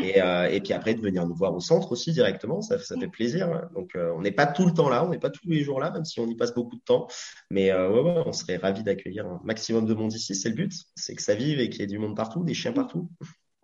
[0.02, 2.96] Et, euh, et puis après de venir nous voir au centre aussi directement, ça, ça
[2.98, 3.70] fait plaisir.
[3.76, 5.80] Donc euh, on n'est pas tout le temps là, on n'est pas tous les jours
[5.80, 7.08] là, même si on y passe beaucoup de temps.
[7.52, 10.34] Mais euh, ouais, ouais, on serait ravi d'accueillir un maximum de monde ici.
[10.34, 12.56] C'est le but, c'est que ça vive et qu'il y ait du monde partout, des
[12.56, 13.10] chiens partout.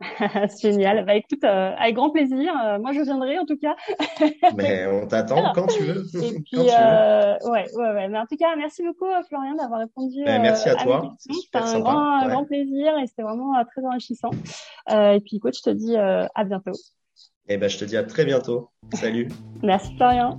[0.62, 1.06] Génial.
[1.06, 2.54] Bah écoute, euh, avec grand plaisir.
[2.66, 3.76] Euh, moi, je viendrai en tout cas.
[4.56, 6.04] Mais on t'attend quand tu veux.
[6.24, 8.08] Et puis, euh, ouais, ouais, ouais.
[8.10, 10.24] Mais en tout cas, merci beaucoup Florian d'avoir répondu.
[10.26, 11.14] Ben, merci à, à toi.
[11.20, 12.30] C'était un grand, ouais.
[12.30, 14.32] grand plaisir et c'était vraiment très enrichissant.
[14.90, 16.74] et puis, écoute, je te dis à bientôt.
[17.48, 18.70] Et eh ben, je te dis à très bientôt.
[18.94, 19.28] Salut.
[19.62, 20.38] merci Florian.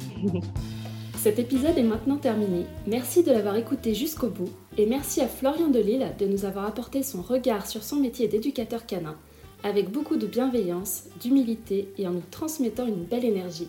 [1.17, 2.67] Cet épisode est maintenant terminé.
[2.87, 7.03] Merci de l'avoir écouté jusqu'au bout et merci à Florian Delille de nous avoir apporté
[7.03, 9.17] son regard sur son métier d'éducateur canin
[9.63, 13.69] avec beaucoup de bienveillance, d'humilité et en nous transmettant une belle énergie.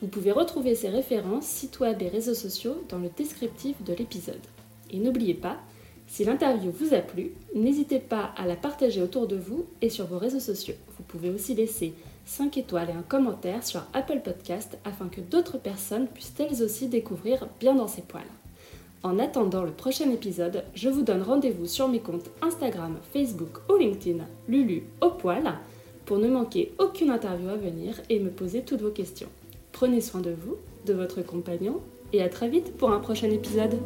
[0.00, 4.40] Vous pouvez retrouver ces références, sites web et réseaux sociaux dans le descriptif de l'épisode.
[4.90, 5.58] Et n'oubliez pas,
[6.06, 10.06] si l'interview vous a plu, n'hésitez pas à la partager autour de vous et sur
[10.06, 10.74] vos réseaux sociaux.
[10.98, 11.94] Vous pouvez aussi laisser
[12.26, 16.88] 5 étoiles et un commentaire sur Apple Podcast afin que d'autres personnes puissent elles aussi
[16.88, 18.22] découvrir bien dans ses poils.
[19.04, 23.76] En attendant le prochain épisode, je vous donne rendez-vous sur mes comptes Instagram, Facebook ou
[23.76, 25.54] LinkedIn, Lulu au poil,
[26.06, 29.28] pour ne manquer aucune interview à venir et me poser toutes vos questions.
[29.72, 31.80] Prenez soin de vous, de votre compagnon,
[32.12, 33.76] et à très vite pour un prochain épisode.